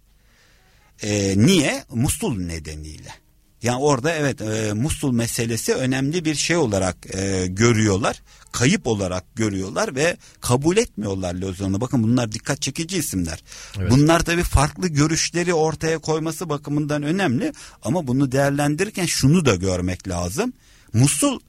E, 1.02 1.34
niye? 1.36 1.84
Musul 1.90 2.38
nedeniyle. 2.38 3.23
Yani 3.64 3.78
orada 3.78 4.14
evet 4.14 4.40
e, 4.40 4.72
Musul 4.72 5.12
meselesi 5.12 5.74
önemli 5.74 6.24
bir 6.24 6.34
şey 6.34 6.56
olarak 6.56 6.96
e, 7.14 7.46
görüyorlar. 7.46 8.22
Kayıp 8.52 8.86
olarak 8.86 9.24
görüyorlar 9.34 9.94
ve 9.94 10.16
kabul 10.40 10.76
etmiyorlar 10.76 11.34
Lozan'ı. 11.34 11.80
Bakın 11.80 12.02
bunlar 12.02 12.32
dikkat 12.32 12.62
çekici 12.62 12.98
isimler. 12.98 13.42
Evet. 13.78 13.90
Bunlar 13.90 14.20
tabii 14.20 14.42
farklı 14.42 14.88
görüşleri 14.88 15.54
ortaya 15.54 15.98
koyması 15.98 16.48
bakımından 16.48 17.02
önemli. 17.02 17.52
Ama 17.82 18.06
bunu 18.06 18.32
değerlendirirken 18.32 19.06
şunu 19.06 19.44
da 19.44 19.54
görmek 19.54 20.08
lazım. 20.08 20.52
Musul 20.92 21.40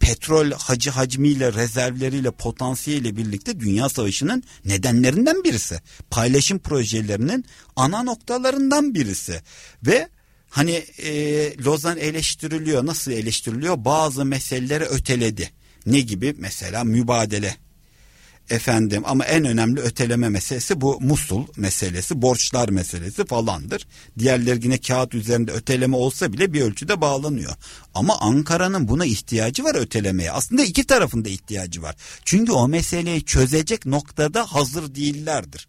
petrol 0.00 0.50
hacı 0.50 0.90
hacmiyle, 0.90 1.52
rezervleriyle, 1.52 2.30
potansiyeliyle 2.30 3.16
birlikte 3.16 3.60
Dünya 3.60 3.88
Savaşı'nın 3.88 4.42
nedenlerinden 4.64 5.44
birisi. 5.44 5.80
Paylaşım 6.10 6.58
projelerinin 6.58 7.44
ana 7.76 8.02
noktalarından 8.02 8.94
birisi. 8.94 9.42
Ve 9.86 10.08
hani 10.50 10.72
e, 10.98 11.12
Lozan 11.64 11.98
eleştiriliyor. 11.98 12.86
Nasıl 12.86 13.10
eleştiriliyor? 13.10 13.84
Bazı 13.84 14.24
meseleleri 14.24 14.84
öteledi. 14.84 15.50
Ne 15.86 16.00
gibi? 16.00 16.34
Mesela 16.38 16.84
mübadele 16.84 17.56
efendim 18.50 19.02
ama 19.06 19.24
en 19.24 19.44
önemli 19.44 19.80
öteleme 19.80 20.28
meselesi 20.28 20.80
bu 20.80 21.00
Musul 21.00 21.46
meselesi, 21.56 22.22
borçlar 22.22 22.68
meselesi 22.68 23.24
falandır. 23.24 23.86
Diğerleri 24.18 24.64
yine 24.64 24.78
kağıt 24.78 25.14
üzerinde 25.14 25.52
öteleme 25.52 25.96
olsa 25.96 26.32
bile 26.32 26.52
bir 26.52 26.60
ölçüde 26.60 27.00
bağlanıyor. 27.00 27.52
Ama 27.94 28.18
Ankara'nın 28.20 28.88
buna 28.88 29.04
ihtiyacı 29.04 29.64
var 29.64 29.74
ötelemeye. 29.74 30.32
Aslında 30.32 30.64
iki 30.64 30.84
tarafında 30.84 31.28
ihtiyacı 31.28 31.82
var. 31.82 31.96
Çünkü 32.24 32.52
o 32.52 32.68
meseleyi 32.68 33.24
çözecek 33.24 33.86
noktada 33.86 34.52
hazır 34.52 34.94
değillerdir. 34.94 35.68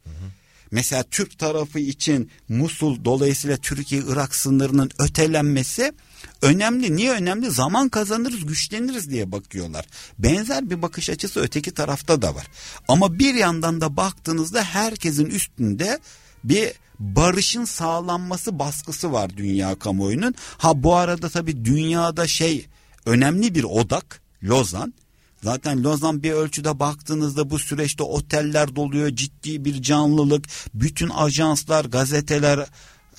Mesela 0.72 1.04
Türk 1.04 1.40
tarafı 1.40 1.80
için 1.80 2.32
Musul 2.50 3.06
dolayısıyla 3.06 3.58
Türkiye-Irak 3.58 4.36
sınırının 4.36 4.92
ötelenmesi 5.00 5.94
önemli. 6.42 6.96
Niye 6.96 7.12
önemli? 7.12 7.52
Zaman 7.52 7.90
kazanırız, 7.90 8.46
güçleniriz 8.46 9.10
diye 9.10 9.32
bakıyorlar. 9.32 9.86
Benzer 10.20 10.70
bir 10.70 10.82
bakış 10.82 11.10
açısı 11.10 11.40
öteki 11.40 11.72
tarafta 11.72 12.22
da 12.22 12.36
var. 12.36 12.48
Ama 12.88 13.20
bir 13.20 13.34
yandan 13.34 13.82
da 13.82 13.98
baktığınızda 13.98 14.64
herkesin 14.64 15.26
üstünde 15.26 16.00
bir 16.44 16.74
barışın 17.00 17.66
sağlanması 17.66 18.60
baskısı 18.60 19.12
var 19.12 19.38
dünya 19.38 19.80
kamuoyunun. 19.80 20.36
Ha 20.58 20.84
bu 20.84 20.96
arada 20.96 21.30
tabii 21.30 21.66
dünyada 21.66 22.28
şey 22.28 22.68
önemli 23.06 23.56
bir 23.56 23.64
odak 23.64 24.22
Lozan. 24.44 24.94
Zaten 25.44 25.84
Lozan 25.84 26.24
bir 26.24 26.32
ölçüde 26.32 26.80
baktığınızda 26.80 27.50
bu 27.50 27.60
süreçte 27.60 28.04
oteller 28.04 28.76
doluyor, 28.76 29.10
ciddi 29.10 29.66
bir 29.66 29.82
canlılık, 29.82 30.46
bütün 30.74 31.10
ajanslar, 31.10 31.86
gazeteler 31.86 32.68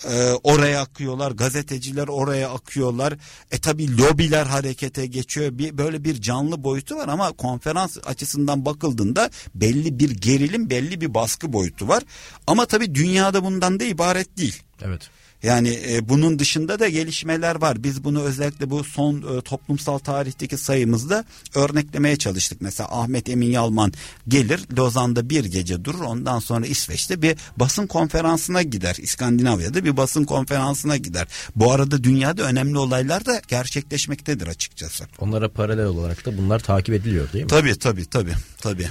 e, 0.08 0.32
oraya 0.42 0.80
akıyorlar, 0.80 1.30
gazeteciler 1.30 2.08
oraya 2.08 2.50
akıyorlar. 2.50 3.14
E 3.50 3.58
tabi 3.58 3.98
lobiler 3.98 4.46
harekete 4.46 5.06
geçiyor. 5.06 5.58
Bir 5.58 5.78
böyle 5.78 6.04
bir 6.04 6.20
canlı 6.20 6.64
boyutu 6.64 6.96
var 6.96 7.08
ama 7.08 7.32
konferans 7.32 7.98
açısından 8.06 8.64
bakıldığında 8.64 9.30
belli 9.54 9.98
bir 9.98 10.10
gerilim, 10.10 10.70
belli 10.70 11.00
bir 11.00 11.14
baskı 11.14 11.52
boyutu 11.52 11.88
var. 11.88 12.02
Ama 12.46 12.66
tabi 12.66 12.94
dünyada 12.94 13.44
bundan 13.44 13.80
da 13.80 13.84
ibaret 13.84 14.36
değil. 14.36 14.62
Evet. 14.82 15.10
Yani 15.42 15.80
e, 15.88 16.08
bunun 16.08 16.38
dışında 16.38 16.78
da 16.78 16.88
gelişmeler 16.88 17.60
var. 17.60 17.84
Biz 17.84 18.04
bunu 18.04 18.22
özellikle 18.22 18.70
bu 18.70 18.84
son 18.84 19.16
e, 19.16 19.40
toplumsal 19.40 19.98
tarihteki 19.98 20.56
sayımızda 20.56 21.24
örneklemeye 21.54 22.16
çalıştık. 22.16 22.60
Mesela 22.60 22.88
Ahmet 22.92 23.28
Emin 23.28 23.50
Yalman 23.50 23.92
gelir 24.28 24.60
Lozan'da 24.78 25.30
bir 25.30 25.44
gece 25.44 25.84
durur 25.84 26.00
ondan 26.00 26.38
sonra 26.38 26.66
İsveç'te 26.66 27.22
bir 27.22 27.36
basın 27.56 27.86
konferansına 27.86 28.62
gider. 28.62 28.96
İskandinavya'da 28.98 29.84
bir 29.84 29.96
basın 29.96 30.24
konferansına 30.24 30.96
gider. 30.96 31.28
Bu 31.56 31.72
arada 31.72 32.04
dünyada 32.04 32.42
önemli 32.42 32.78
olaylar 32.78 33.26
da 33.26 33.42
gerçekleşmektedir 33.48 34.46
açıkçası. 34.46 35.04
Onlara 35.18 35.48
paralel 35.48 35.86
olarak 35.86 36.26
da 36.26 36.38
bunlar 36.38 36.58
takip 36.58 36.94
ediliyor 36.94 37.32
değil 37.32 37.44
mi? 37.44 37.48
Tabii 37.48 37.78
tabii 37.78 38.06
tabii 38.06 38.34
tabii. 38.58 38.88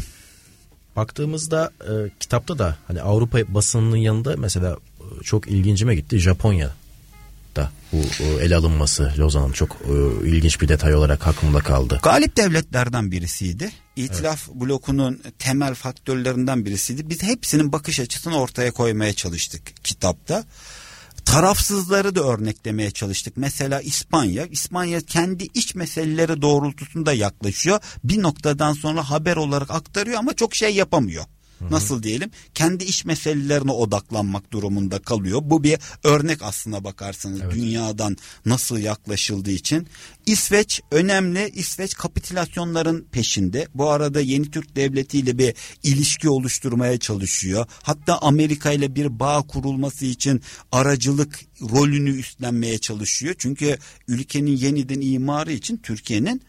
Baktığımızda 0.96 1.72
e, 1.82 1.94
kitapta 2.20 2.60
da 2.60 2.78
hani 2.88 3.02
Avrupa 3.02 3.40
basınının 3.48 3.98
yanında 3.98 4.36
mesela 4.38 4.78
çok 5.24 5.48
ilgincime 5.48 5.96
gitti 5.96 6.20
Japonya 6.20 6.76
da 7.56 7.72
bu 7.92 7.98
e, 8.24 8.46
ele 8.46 8.56
alınması 8.56 9.14
Lozan'ın 9.20 9.52
çok 9.52 9.78
e, 9.82 10.28
ilginç 10.30 10.62
bir 10.62 10.68
detay 10.68 10.96
olarak 10.96 11.28
aklımda 11.28 11.60
kaldı. 11.60 12.00
Galip 12.04 12.38
devletlerden 12.38 13.12
birisiydi. 13.12 13.72
İtilaf 13.96 14.48
blokunun 14.48 15.22
temel 15.40 15.76
faktörlerinden 15.76 16.66
birisiydi. 16.66 17.10
Biz 17.10 17.24
hepsinin 17.24 17.72
bakış 17.72 18.00
açısını 18.00 18.40
ortaya 18.42 18.72
koymaya 18.72 19.14
çalıştık 19.14 19.84
kitapta. 19.84 20.46
Tarafsızları 21.26 22.16
da 22.16 22.24
örneklemeye 22.24 22.92
çalıştık. 22.92 23.38
Mesela 23.38 23.82
İspanya, 23.82 24.46
İspanya 24.46 25.02
kendi 25.02 25.44
iç 25.44 25.76
meseleleri 25.76 26.42
doğrultusunda 26.42 27.14
yaklaşıyor. 27.14 27.80
Bir 28.04 28.22
noktadan 28.22 28.74
sonra 28.74 29.10
haber 29.10 29.36
olarak 29.36 29.72
aktarıyor 29.72 30.20
ama 30.20 30.34
çok 30.34 30.56
şey 30.56 30.76
yapamıyor. 30.76 31.26
Nasıl 31.69 32.04
diyelim? 32.04 32.32
Kendi 32.54 32.84
iç 32.84 33.06
meselelerine 33.06 33.71
odaklanmak 33.71 34.54
durumunda 34.54 35.00
kalıyor. 35.00 35.41
Bu 35.43 35.63
bir 35.63 35.80
örnek 36.04 36.41
aslına 36.41 36.84
bakarsanız 36.84 37.41
Evet. 37.41 37.54
dünyadan 37.54 38.17
nasıl 38.45 38.78
yaklaşıldığı 38.78 39.52
için. 39.52 39.88
İsveç 40.26 40.82
önemli. 40.91 41.50
İsveç 41.50 41.93
kapitülasyonların 41.93 43.08
peşinde. 43.12 43.67
Bu 43.76 43.89
arada 43.89 44.21
yeni 44.21 44.52
Türk 44.52 44.76
Devleti 44.76 45.19
ile 45.19 45.38
bir 45.38 45.54
ilişki 45.84 46.30
oluşturmaya 46.30 46.97
çalışıyor. 46.97 47.65
Hatta 47.84 48.17
Amerika 48.17 48.72
ile 48.72 48.95
bir 48.95 49.20
bağ 49.20 49.41
kurulması 49.41 50.05
için 50.05 50.41
aracılık 50.72 51.39
rolünü 51.62 52.20
üstlenmeye 52.20 52.78
çalışıyor. 52.78 53.36
Çünkü 53.38 53.78
ülkenin 54.07 54.57
yeniden 54.57 55.01
imarı 55.01 55.51
için 55.51 55.78
Türkiye'nin 55.78 56.41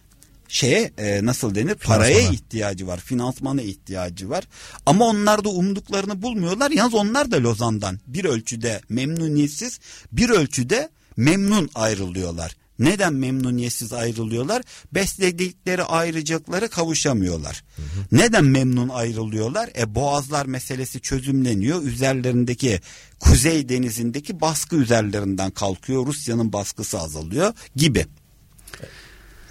şeye 0.52 0.92
e, 0.98 1.24
nasıl 1.24 1.54
denir 1.54 1.74
paraya 1.74 2.30
ihtiyacı 2.30 2.86
var 2.86 3.00
finansmana 3.00 3.62
ihtiyacı 3.62 4.30
var 4.30 4.44
ama 4.86 5.04
onlar 5.04 5.44
da 5.44 5.48
umduklarını 5.48 6.22
bulmuyorlar 6.22 6.70
yalnız 6.70 6.94
onlar 6.94 7.30
da 7.30 7.42
Lozan'dan 7.42 8.00
bir 8.06 8.24
ölçüde 8.24 8.80
memnuniyetsiz 8.88 9.80
bir 10.12 10.30
ölçüde 10.30 10.88
memnun 11.16 11.70
ayrılıyorlar. 11.74 12.56
Neden 12.78 13.14
memnuniyetsiz 13.14 13.92
ayrılıyorlar? 13.92 14.62
Besledikleri 14.92 15.82
ayrıcaklara 15.82 16.68
kavuşamıyorlar. 16.68 17.64
Hı 17.76 17.82
hı. 17.82 18.06
Neden 18.12 18.44
memnun 18.44 18.88
ayrılıyorlar? 18.88 19.70
E 19.78 19.94
boğazlar 19.94 20.46
meselesi 20.46 21.00
çözümleniyor. 21.00 21.82
Üzerlerindeki 21.82 22.80
Kuzey 23.20 23.68
Denizi'ndeki 23.68 24.40
baskı 24.40 24.76
üzerlerinden 24.76 25.50
kalkıyor. 25.50 26.06
Rusya'nın 26.06 26.52
baskısı 26.52 26.98
azalıyor 26.98 27.52
gibi. 27.76 28.06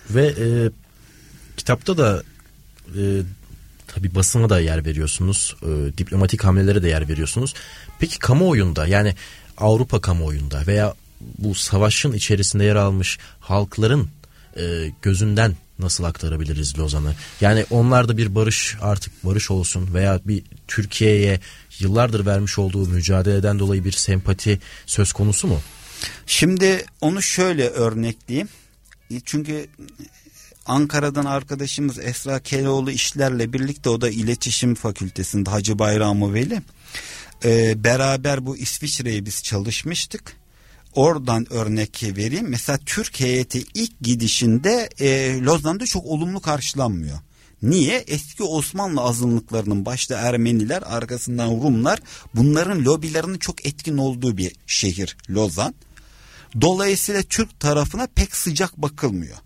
Ve 0.10 0.26
e, 0.26 0.48
kitapta 1.58 1.98
da 1.98 2.24
e, 2.98 3.02
tabi 3.88 4.16
basına 4.16 4.50
da 4.50 4.60
yer 4.60 4.86
veriyorsunuz. 4.86 5.56
E, 5.62 5.98
diplomatik 5.98 6.44
hamlelere 6.44 6.84
de 6.84 6.90
yer 6.90 7.10
veriyorsunuz. 7.10 7.54
Peki 8.00 8.20
kamuoyunda 8.20 8.88
yani 8.88 9.16
Avrupa 9.58 10.02
kamuoyunda 10.02 10.68
veya 10.68 10.94
bu 11.38 11.56
savaşın 11.56 12.14
içerisinde 12.14 12.64
yer 12.64 12.76
almış 12.76 13.20
halkların 13.40 14.10
e, 14.58 14.92
gözünden 15.02 15.56
nasıl 15.80 16.04
aktarabiliriz 16.04 16.80
Lozan'ı? 16.80 17.14
Yani 17.42 17.66
onlar 17.70 18.08
da 18.08 18.18
bir 18.18 18.36
barış 18.36 18.78
artık 18.82 19.26
barış 19.26 19.52
olsun 19.52 19.94
veya 19.94 20.20
bir 20.26 20.44
Türkiye'ye 20.68 21.40
yıllardır 21.80 22.26
vermiş 22.26 22.60
olduğu 22.60 22.88
mücadeleden 22.88 23.60
dolayı 23.60 23.86
bir 23.86 23.92
sempati 23.92 24.60
söz 24.86 25.14
konusu 25.14 25.48
mu? 25.48 25.60
Şimdi 26.26 26.86
onu 27.02 27.22
şöyle 27.22 27.68
örnekleyeyim. 27.68 28.50
Çünkü 29.26 29.68
Ankara'dan 30.66 31.26
arkadaşımız 31.26 32.00
Esra 32.00 32.40
Keloğlu 32.40 32.92
işlerle 32.92 33.54
birlikte 33.54 33.90
o 33.90 34.02
da 34.02 34.10
iletişim 34.10 34.76
fakültesinde 34.76 35.50
Hacı 35.50 35.80
Bayramı 35.80 36.34
Veli. 36.34 36.62
Ee, 37.46 37.84
beraber 37.84 38.46
bu 38.46 38.58
İsviçre'ye 38.58 39.26
biz 39.26 39.44
çalışmıştık. 39.44 40.34
Oradan 40.96 41.54
örnek 41.54 42.04
vereyim. 42.04 42.50
Mesela 42.50 42.80
Türk 42.86 43.20
heyeti 43.20 43.64
ilk 43.74 44.00
gidişinde 44.02 44.90
e, 45.00 45.40
Lozan'da 45.42 45.86
çok 45.86 46.06
olumlu 46.06 46.40
karşılanmıyor. 46.40 47.18
Niye? 47.62 47.98
Eski 48.08 48.44
Osmanlı 48.44 49.02
azınlıklarının 49.02 49.86
başta 49.86 50.18
Ermeniler 50.18 50.84
arkasından 50.86 51.50
Rumlar 51.50 52.00
bunların 52.36 52.86
lobilerinin 52.86 53.38
çok 53.38 53.66
etkin 53.66 53.98
olduğu 53.98 54.38
bir 54.38 54.56
şehir 54.68 55.18
Lozan. 55.30 55.76
Dolayısıyla 56.62 57.22
Türk 57.24 57.60
tarafına 57.60 58.08
pek 58.16 58.36
sıcak 58.36 58.78
bakılmıyor. 58.78 59.38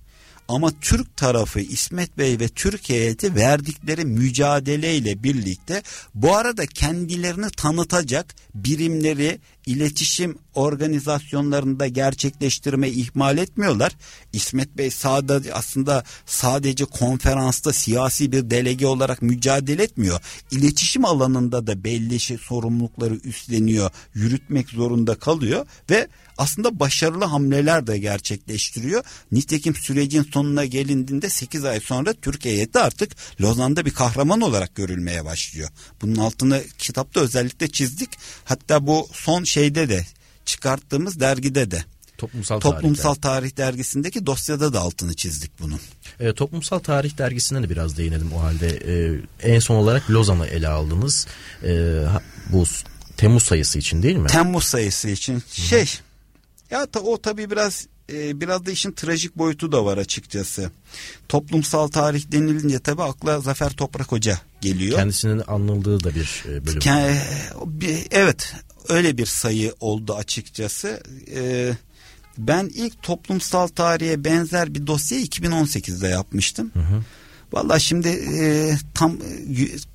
Ama 0.47 0.71
Türk 0.81 1.17
tarafı 1.17 1.59
İsmet 1.59 2.17
Bey 2.17 2.39
ve 2.39 2.47
Türk 2.47 2.89
heyeti 2.89 3.35
verdikleri 3.35 4.05
mücadeleyle 4.05 5.23
birlikte 5.23 5.83
bu 6.13 6.35
arada 6.35 6.65
kendilerini 6.65 7.49
tanıtacak 7.49 8.35
birimleri 8.55 9.39
iletişim 9.65 10.37
organizasyonlarında 10.55 11.87
gerçekleştirme 11.87 12.89
ihmal 12.89 13.37
etmiyorlar. 13.37 13.91
İsmet 14.33 14.77
Bey 14.77 14.91
sağda 14.91 15.41
aslında 15.53 16.03
sadece 16.25 16.85
konferansta 16.85 17.73
siyasi 17.73 18.31
bir 18.31 18.49
delege 18.49 18.87
olarak 18.87 19.21
mücadele 19.21 19.83
etmiyor. 19.83 20.19
İletişim 20.51 21.05
alanında 21.05 21.67
da 21.67 21.83
belli 21.83 22.19
şey, 22.19 22.37
sorumlulukları 22.37 23.15
üstleniyor, 23.15 23.91
yürütmek 24.13 24.69
zorunda 24.69 25.15
kalıyor 25.15 25.65
ve 25.89 26.07
aslında 26.37 26.79
başarılı 26.79 27.25
hamleler 27.25 27.87
de 27.87 27.97
gerçekleştiriyor. 27.97 29.03
Nitekim 29.31 29.75
sürecin 29.75 30.27
sonuna 30.33 30.65
gelindiğinde 30.65 31.29
8 31.29 31.65
ay 31.65 31.79
sonra 31.79 32.13
Türk 32.13 32.45
heyeti 32.45 32.79
artık 32.79 33.11
Lozan'da 33.41 33.85
bir 33.85 33.91
kahraman 33.91 34.41
olarak 34.41 34.75
görülmeye 34.75 35.25
başlıyor. 35.25 35.69
Bunun 36.01 36.15
altını 36.15 36.63
kitapta 36.77 37.19
özellikle 37.19 37.67
çizdik. 37.67 38.09
Hatta 38.43 38.87
bu 38.87 39.07
son 39.13 39.43
şeyde 39.55 39.89
de 39.89 40.05
çıkarttığımız 40.45 41.19
dergide 41.19 41.71
de 41.71 41.83
Toplumsal, 42.17 42.59
Toplumsal 42.59 43.13
Tarih, 43.13 43.21
Tarih 43.21 43.57
Dergisi'ndeki 43.57 44.25
dosyada 44.25 44.73
da 44.73 44.79
altını 44.79 45.13
çizdik 45.13 45.51
bunun. 45.59 45.79
E, 46.19 46.33
Toplumsal 46.33 46.79
Tarih 46.79 47.17
Dergisi'ne 47.17 47.63
de 47.63 47.69
biraz 47.69 47.97
değinelim 47.97 48.33
o 48.33 48.41
halde. 48.41 48.67
E, 48.67 49.53
en 49.53 49.59
son 49.59 49.75
olarak 49.75 50.11
Lozan'ı 50.11 50.47
ele 50.47 50.67
aldınız. 50.67 51.27
E, 51.63 52.03
bu 52.49 52.63
Temmuz 53.17 53.43
sayısı 53.43 53.79
için 53.79 54.03
değil 54.03 54.15
mi? 54.15 54.27
Temmuz 54.27 54.63
sayısı 54.63 55.09
için. 55.09 55.33
Hı-hı. 55.33 55.61
Şey 55.67 55.85
ya 56.71 56.85
ta, 56.85 56.99
o 56.99 57.21
tabii 57.21 57.51
biraz 57.51 57.87
e, 58.13 58.41
biraz 58.41 58.65
da 58.65 58.71
işin 58.71 58.91
trajik 58.91 59.37
boyutu 59.37 59.71
da 59.71 59.85
var 59.85 59.97
açıkçası. 59.97 60.71
Toplumsal 61.29 61.87
tarih 61.87 62.31
denilince 62.31 62.79
tabii 62.79 63.03
akla 63.03 63.39
Zafer 63.39 63.69
Toprak 63.69 64.11
Hoca 64.11 64.39
geliyor. 64.61 64.97
Kendisinin 64.97 65.43
anıldığı 65.47 66.03
da 66.03 66.15
bir 66.15 66.43
e, 66.49 66.65
bölüm. 66.65 66.79
Ke, 66.79 67.21
evet 68.11 68.53
öyle 68.89 69.17
bir 69.17 69.25
sayı 69.25 69.73
oldu 69.79 70.15
açıkçası. 70.15 71.03
Ee, 71.35 71.71
ben 72.37 72.71
ilk 72.75 73.03
toplumsal 73.03 73.67
tarihe 73.67 74.23
benzer 74.23 74.75
bir 74.75 74.87
dosya 74.87 75.19
2018'de 75.19 76.07
yapmıştım. 76.07 76.71
Hı 76.73 76.79
hı. 76.79 77.03
Valla 77.53 77.79
şimdi 77.79 78.07
e, 78.07 78.71
tam 78.93 79.11
e, 79.11 79.17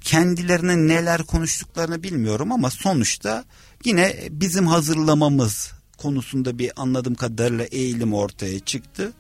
kendilerine 0.01 0.77
neler 0.77 1.23
konuştuklarını 1.23 2.03
bilmiyorum 2.03 2.53
ama 2.53 2.71
sonuçta 2.71 3.45
yine 3.85 4.17
bizim 4.31 4.67
hazırlamamız 4.67 5.73
konusunda 5.99 6.59
bir 6.59 6.73
anladığım 6.77 7.15
kadarıyla 7.15 7.65
eğilim 7.65 8.15
ortaya 8.15 8.61
çıktı. 8.61 9.13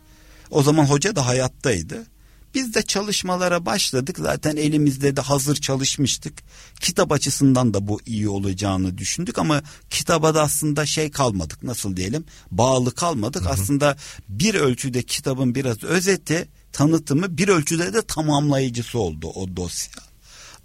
O 0.50 0.62
zaman 0.62 0.84
hoca 0.84 1.16
da 1.16 1.26
hayattaydı. 1.26 2.06
Biz 2.54 2.74
de 2.74 2.82
çalışmalara 2.82 3.66
başladık. 3.66 4.16
Zaten 4.18 4.56
elimizde 4.56 5.16
de 5.16 5.20
hazır 5.20 5.56
çalışmıştık. 5.56 6.34
Kitap 6.80 7.12
açısından 7.12 7.74
da 7.74 7.88
bu 7.88 8.00
iyi 8.06 8.28
olacağını 8.28 8.98
düşündük 8.98 9.38
ama 9.38 9.62
kitaba 9.90 10.34
da 10.34 10.42
aslında 10.42 10.86
şey 10.86 11.10
kalmadık. 11.10 11.62
Nasıl 11.62 11.96
diyelim? 11.96 12.24
Bağlı 12.50 12.94
kalmadık. 12.94 13.42
Hı 13.42 13.48
hı. 13.48 13.52
Aslında 13.52 13.96
bir 14.28 14.54
ölçüde 14.54 15.02
kitabın 15.02 15.54
biraz 15.54 15.84
özeti, 15.84 16.48
tanıtımı 16.72 17.38
bir 17.38 17.48
ölçüde 17.48 17.92
de 17.92 18.02
tamamlayıcısı 18.02 18.98
oldu 18.98 19.28
o 19.28 19.56
dosya. 19.56 20.02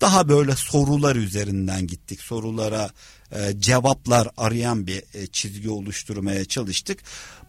Daha 0.01 0.29
böyle 0.29 0.55
sorular 0.55 1.15
üzerinden 1.15 1.87
gittik. 1.87 2.21
Sorulara 2.21 2.89
e, 3.35 3.59
cevaplar 3.59 4.27
arayan 4.37 4.87
bir 4.87 5.03
e, 5.13 5.27
çizgi 5.27 5.69
oluşturmaya 5.69 6.45
çalıştık. 6.45 6.99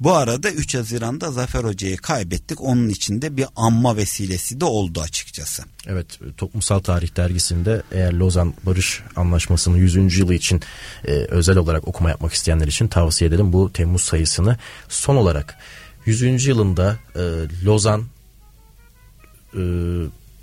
Bu 0.01 0.13
arada 0.13 0.51
3 0.51 0.75
Haziran'da 0.75 1.33
Zafer 1.33 1.65
Hoca'yı 1.65 1.97
kaybettik. 1.97 2.61
Onun 2.61 2.89
içinde 2.89 3.37
bir 3.37 3.47
anma 3.57 3.97
vesilesi 3.97 4.61
de 4.61 4.65
oldu 4.65 5.01
açıkçası. 5.01 5.63
Evet 5.87 6.07
Toplumsal 6.37 6.79
Tarih 6.79 7.17
Dergisi'nde 7.17 7.83
eğer 7.93 8.13
Lozan 8.13 8.55
Barış 8.67 9.03
Anlaşması'nın 9.17 9.77
100. 9.77 10.19
yılı 10.19 10.35
için 10.35 10.63
e, 11.05 11.13
özel 11.13 11.57
olarak 11.57 11.89
okuma 11.89 12.11
yapmak 12.11 12.33
isteyenler 12.33 12.67
için 12.67 12.89
tavsiye 12.89 13.29
edelim 13.29 13.53
bu 13.53 13.73
Temmuz 13.73 14.03
sayısını. 14.03 14.57
Son 14.89 15.17
olarak 15.17 15.59
100. 16.07 16.47
yılında 16.47 16.97
e, 17.17 17.23
Lozan 17.65 18.05
e, 19.55 19.63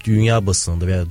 dünya 0.05 0.47
basınında 0.47 0.87
veya 0.87 1.05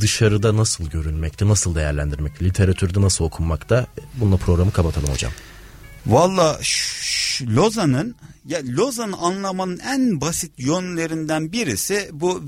dışarıda 0.00 0.56
nasıl 0.56 0.90
görünmekte, 0.90 1.48
nasıl 1.48 1.74
değerlendirmekte, 1.74 2.44
literatürde 2.44 3.00
nasıl 3.00 3.24
okunmakta? 3.24 3.86
Bununla 4.14 4.36
programı 4.36 4.72
kapatalım 4.72 5.08
hocam. 5.08 5.32
Valla 6.06 6.60
Lozan'ın 7.42 8.14
ya 8.46 8.60
Lozan'ı 8.64 9.16
anlamanın 9.16 9.78
en 9.78 10.20
basit 10.20 10.52
yönlerinden 10.58 11.52
birisi 11.52 12.10
bu 12.12 12.42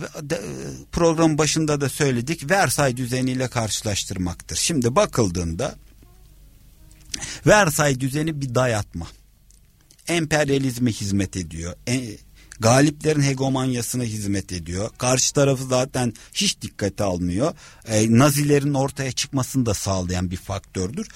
program 0.93 1.39
başında 1.39 1.81
da 1.81 1.89
söyledik 1.89 2.51
Versay 2.51 2.97
düzeniyle 2.97 3.49
karşılaştırmaktır. 3.49 4.57
Şimdi 4.57 4.97
bakıldığında 4.97 5.75
Versay 7.47 8.01
düzeni 8.01 8.41
bir 8.41 8.55
dayatma. 8.55 9.07
Emperyalizme 10.09 10.93
hizmet 10.93 11.37
ediyor. 11.37 11.75
E, 11.89 12.17
galiplerin 12.61 13.23
hegemonyasına 13.23 14.05
hizmet 14.05 14.53
ediyor. 14.53 14.91
Karşı 14.99 15.35
tarafı 15.35 15.65
zaten 15.65 16.13
hiç 16.35 16.61
dikkate 16.61 17.05
almıyor. 17.05 17.55
E, 17.87 18.19
Nazilerin 18.19 18.75
ortaya 18.75 19.13
çıkmasını 19.13 19.67
da 19.67 19.75
sağlayan 19.75 20.31
bir 20.31 20.37
faktördür. 20.37 21.09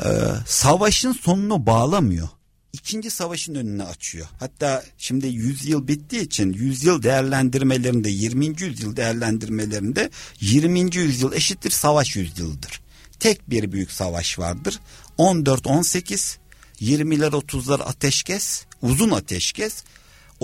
E, 0.00 0.08
savaşın 0.46 1.12
sonunu 1.12 1.66
bağlamıyor. 1.66 2.28
İkinci 2.72 3.10
savaşın 3.10 3.54
önünü 3.54 3.82
açıyor. 3.84 4.26
Hatta 4.40 4.84
şimdi 4.98 5.26
100 5.26 5.64
yıl 5.64 5.88
bittiği 5.88 6.22
için 6.22 6.52
100 6.52 6.84
yıl 6.84 7.02
değerlendirmelerinde 7.02 8.10
20. 8.10 8.46
yüzyıl 8.46 8.96
değerlendirmelerinde 8.96 10.10
20. 10.40 10.96
yüzyıl 10.96 11.32
eşittir 11.32 11.70
savaş 11.70 12.16
yüzyıldır. 12.16 12.80
Tek 13.20 13.50
bir 13.50 13.72
büyük 13.72 13.90
savaş 13.90 14.38
vardır. 14.38 14.80
14-18 15.18 16.36
20'ler 16.80 17.30
30'lar 17.30 17.82
ateşkes, 17.82 18.64
uzun 18.82 19.10
ateşkes 19.10 19.84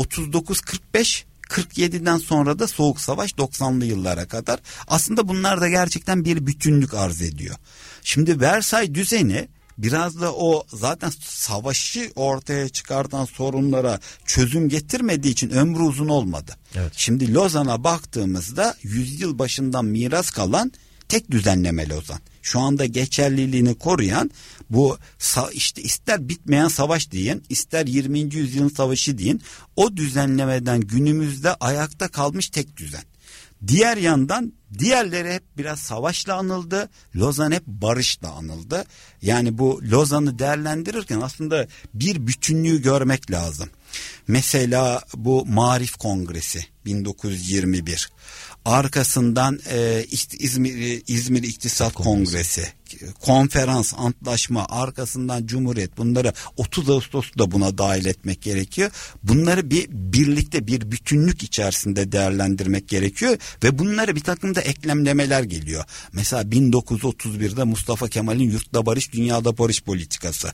39-45 0.01 1.25
47'den 1.51 2.19
sonra 2.19 2.59
da 2.59 2.67
Soğuk 2.67 3.01
Savaş 3.01 3.33
90'lı 3.33 3.85
yıllara 3.85 4.29
kadar. 4.29 4.61
Aslında 4.89 5.29
bunlar 5.29 5.61
da 5.61 5.69
gerçekten 5.69 6.25
bir 6.25 6.47
bütünlük 6.47 6.95
arz 6.95 7.23
ediyor. 7.23 7.57
Şimdi 8.03 8.41
Versay 8.41 8.95
düzeni 8.95 9.49
biraz 9.79 10.21
da 10.21 10.35
o 10.35 10.67
zaten 10.69 11.13
savaşı 11.21 12.13
ortaya 12.17 12.69
çıkartan 12.69 13.25
sorunlara 13.25 14.01
çözüm 14.27 14.69
getirmediği 14.69 15.33
için 15.33 15.51
ömrü 15.51 15.83
uzun 15.83 16.09
olmadı. 16.09 16.57
Evet. 16.75 16.93
Şimdi 16.97 17.35
Lozan'a 17.35 17.85
baktığımızda 17.85 18.75
yüzyıl 18.83 19.39
başından 19.39 19.85
miras 19.85 20.31
kalan 20.31 20.73
tek 21.11 21.31
düzenleme 21.31 21.89
Lozan. 21.89 22.21
Şu 22.43 22.61
anda 22.61 22.87
geçerliliğini 22.87 23.75
koruyan 23.75 24.31
bu 24.71 24.99
işte 25.53 25.83
ister 25.83 26.29
bitmeyen 26.29 26.69
savaş 26.69 27.13
deyin 27.13 27.43
ister 27.49 27.87
20. 27.87 28.19
yüzyılın 28.19 28.69
savaşı 28.69 29.19
deyin 29.19 29.43
o 29.77 29.97
düzenlemeden 29.97 30.81
günümüzde 30.81 31.55
ayakta 31.55 32.09
kalmış 32.09 32.51
tek 32.51 32.77
düzen. 32.77 33.05
Diğer 33.67 33.97
yandan 33.97 34.53
diğerleri 34.79 35.33
hep 35.33 35.43
biraz 35.59 35.79
savaşla 35.79 36.35
anıldı. 36.35 36.89
Lozan 37.17 37.53
hep 37.53 37.67
barışla 37.67 38.31
anıldı. 38.31 38.85
Yani 39.23 39.59
bu 39.59 39.81
Lozan'ı 39.91 40.39
değerlendirirken 40.39 41.21
aslında 41.21 41.67
bir 41.95 42.27
bütünlüğü 42.27 42.83
görmek 42.83 43.31
lazım. 43.31 43.69
Mesela 44.29 45.03
bu 45.15 45.47
Marif 45.47 45.97
Kongresi 45.97 46.61
1921. 46.85 48.11
Arkasından 48.65 49.61
e, 49.71 50.05
İzmir 50.39 51.03
İzmir 51.07 51.43
İktisat 51.43 51.93
Kongresi. 51.93 52.11
Kongresi 52.11 52.80
konferans, 53.21 53.95
antlaşma, 53.97 54.67
arkasından 54.69 55.47
cumhuriyet 55.47 55.99
bunları 55.99 56.33
30 56.57 56.91
Ağustos'ta 56.91 57.39
da 57.39 57.51
buna 57.51 57.79
dahil 57.79 58.07
etmek 58.07 58.43
gerekiyor. 58.43 58.91
Bunları 59.23 59.71
bir 59.71 59.89
birlikte 59.91 60.67
bir 60.67 60.91
bütünlük 60.91 61.43
içerisinde 61.43 62.13
değerlendirmek 62.13 62.89
gerekiyor 62.89 63.37
ve 63.65 63.79
bunları 63.79 64.17
bir 64.17 64.21
takım 64.21 64.55
da 64.55 64.61
eklemlemeler 64.61 65.43
geliyor. 65.43 65.85
Mesela 66.13 66.43
1931'de 66.43 67.65
Mustafa 67.65 68.09
Kemal'in 68.09 68.51
yurtta 68.51 68.87
barış 68.87 69.13
dünyada 69.13 69.59
barış 69.59 69.83
politikası. 69.83 70.53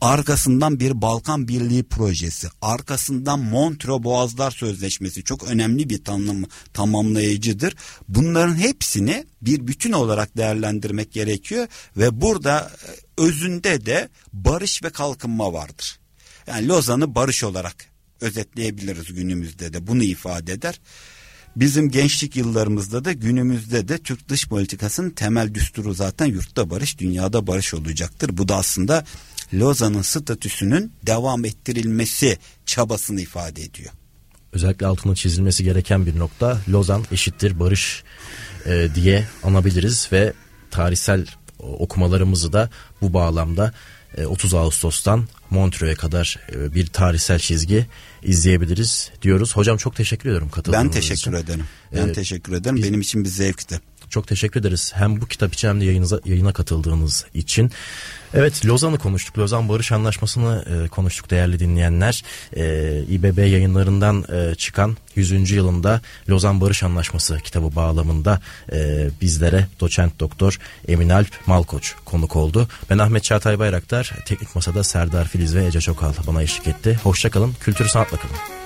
Arkasından 0.00 0.80
bir 0.80 1.02
Balkan 1.02 1.48
Birliği 1.48 1.82
projesi. 1.82 2.48
Arkasından 2.62 3.40
Montreux 3.40 4.02
Boğazlar 4.02 4.50
Sözleşmesi 4.50 5.24
çok 5.24 5.44
önemli 5.44 5.90
bir 5.90 6.04
tanım, 6.04 6.44
tamamlayıcıdır. 6.72 7.74
Bunların 8.08 8.56
hepsini 8.56 9.24
bir 9.46 9.66
bütün 9.66 9.92
olarak 9.92 10.36
değerlendirmek 10.36 11.12
gerekiyor 11.12 11.66
ve 11.96 12.20
burada 12.20 12.72
e, 12.88 13.22
özünde 13.22 13.86
de 13.86 14.08
barış 14.32 14.82
ve 14.82 14.90
kalkınma 14.90 15.52
vardır. 15.52 15.98
Yani 16.46 16.68
Lozan'ı 16.68 17.14
barış 17.14 17.44
olarak 17.44 17.76
özetleyebiliriz 18.20 19.14
günümüzde 19.14 19.72
de 19.72 19.86
bunu 19.86 20.02
ifade 20.02 20.52
eder. 20.52 20.80
Bizim 21.56 21.90
gençlik 21.90 22.36
yıllarımızda 22.36 23.04
da 23.04 23.12
günümüzde 23.12 23.88
de 23.88 23.98
Türk 23.98 24.28
dış 24.28 24.48
politikasının 24.48 25.10
temel 25.10 25.54
düsturu 25.54 25.94
zaten 25.94 26.26
yurtta 26.26 26.70
barış, 26.70 26.98
dünyada 26.98 27.46
barış 27.46 27.74
olacaktır. 27.74 28.30
Bu 28.32 28.48
da 28.48 28.56
aslında 28.56 29.04
Lozan'ın 29.54 30.02
statüsünün 30.02 30.92
devam 31.06 31.44
ettirilmesi 31.44 32.38
çabasını 32.66 33.20
ifade 33.20 33.62
ediyor. 33.62 33.92
Özellikle 34.52 34.86
altına 34.86 35.14
çizilmesi 35.14 35.64
gereken 35.64 36.06
bir 36.06 36.18
nokta 36.18 36.60
Lozan 36.68 37.04
eşittir 37.12 37.60
barış 37.60 38.04
e, 38.66 38.88
diye 38.94 39.24
anabiliriz 39.42 40.08
ve 40.12 40.32
tarihsel 40.70 41.26
okumalarımızı 41.58 42.52
da 42.52 42.70
bu 43.00 43.14
bağlamda 43.14 43.72
30 44.26 44.54
e, 44.54 44.56
Ağustos'tan 44.56 45.28
Montreux'e 45.50 45.94
kadar 45.94 46.38
e, 46.52 46.74
bir 46.74 46.86
tarihsel 46.86 47.38
çizgi 47.38 47.86
izleyebiliriz 48.22 49.10
diyoruz. 49.22 49.56
Hocam 49.56 49.76
çok 49.76 49.96
teşekkür 49.96 50.28
ediyorum 50.28 50.48
katıldığınız 50.48 50.84
Ben 50.84 50.90
teşekkür 50.90 51.14
için. 51.14 51.32
ederim. 51.32 51.64
Ben 51.94 52.08
ee, 52.08 52.12
teşekkür 52.12 52.52
ederim. 52.52 52.76
Biz, 52.76 52.84
Benim 52.84 53.00
için 53.00 53.24
bir 53.24 53.28
zevkti. 53.28 53.80
Çok 54.10 54.28
teşekkür 54.28 54.60
ederiz. 54.60 54.92
Hem 54.94 55.20
bu 55.20 55.26
kitap 55.26 55.54
için 55.54 55.68
hem 55.68 55.80
de 55.80 55.84
yayınıza, 55.84 56.20
yayına 56.24 56.52
katıldığınız 56.52 57.24
için. 57.34 57.70
Evet 58.34 58.66
Lozan'ı 58.66 58.98
konuştuk. 58.98 59.38
Lozan 59.38 59.68
Barış 59.68 59.92
Anlaşması'nı 59.92 60.64
e, 60.84 60.88
konuştuk 60.88 61.30
değerli 61.30 61.58
dinleyenler. 61.58 62.22
E, 62.56 63.02
İBB 63.02 63.38
yayınlarından 63.38 64.24
e, 64.32 64.54
çıkan 64.54 64.96
100. 65.16 65.50
yılında 65.50 66.00
Lozan 66.28 66.60
Barış 66.60 66.82
Anlaşması 66.82 67.38
kitabı 67.38 67.76
bağlamında 67.76 68.40
e, 68.72 69.08
bizlere 69.20 69.66
doçent 69.80 70.20
doktor 70.20 70.58
Emin 70.88 71.08
Alp 71.08 71.30
Malkoç 71.46 71.94
konuk 72.04 72.36
oldu. 72.36 72.68
Ben 72.90 72.98
Ahmet 72.98 73.24
Çağatay 73.24 73.58
Bayraktar. 73.58 74.12
Teknik 74.26 74.54
Masa'da 74.54 74.84
Serdar 74.84 75.28
Filiz 75.28 75.54
ve 75.54 75.66
Ece 75.66 75.80
Çokal 75.80 76.12
bana 76.26 76.42
eşlik 76.42 76.68
etti. 76.68 77.00
Hoşçakalın. 77.02 77.54
Kültür 77.60 77.88
sanatla 77.88 78.16
kalın. 78.16 78.63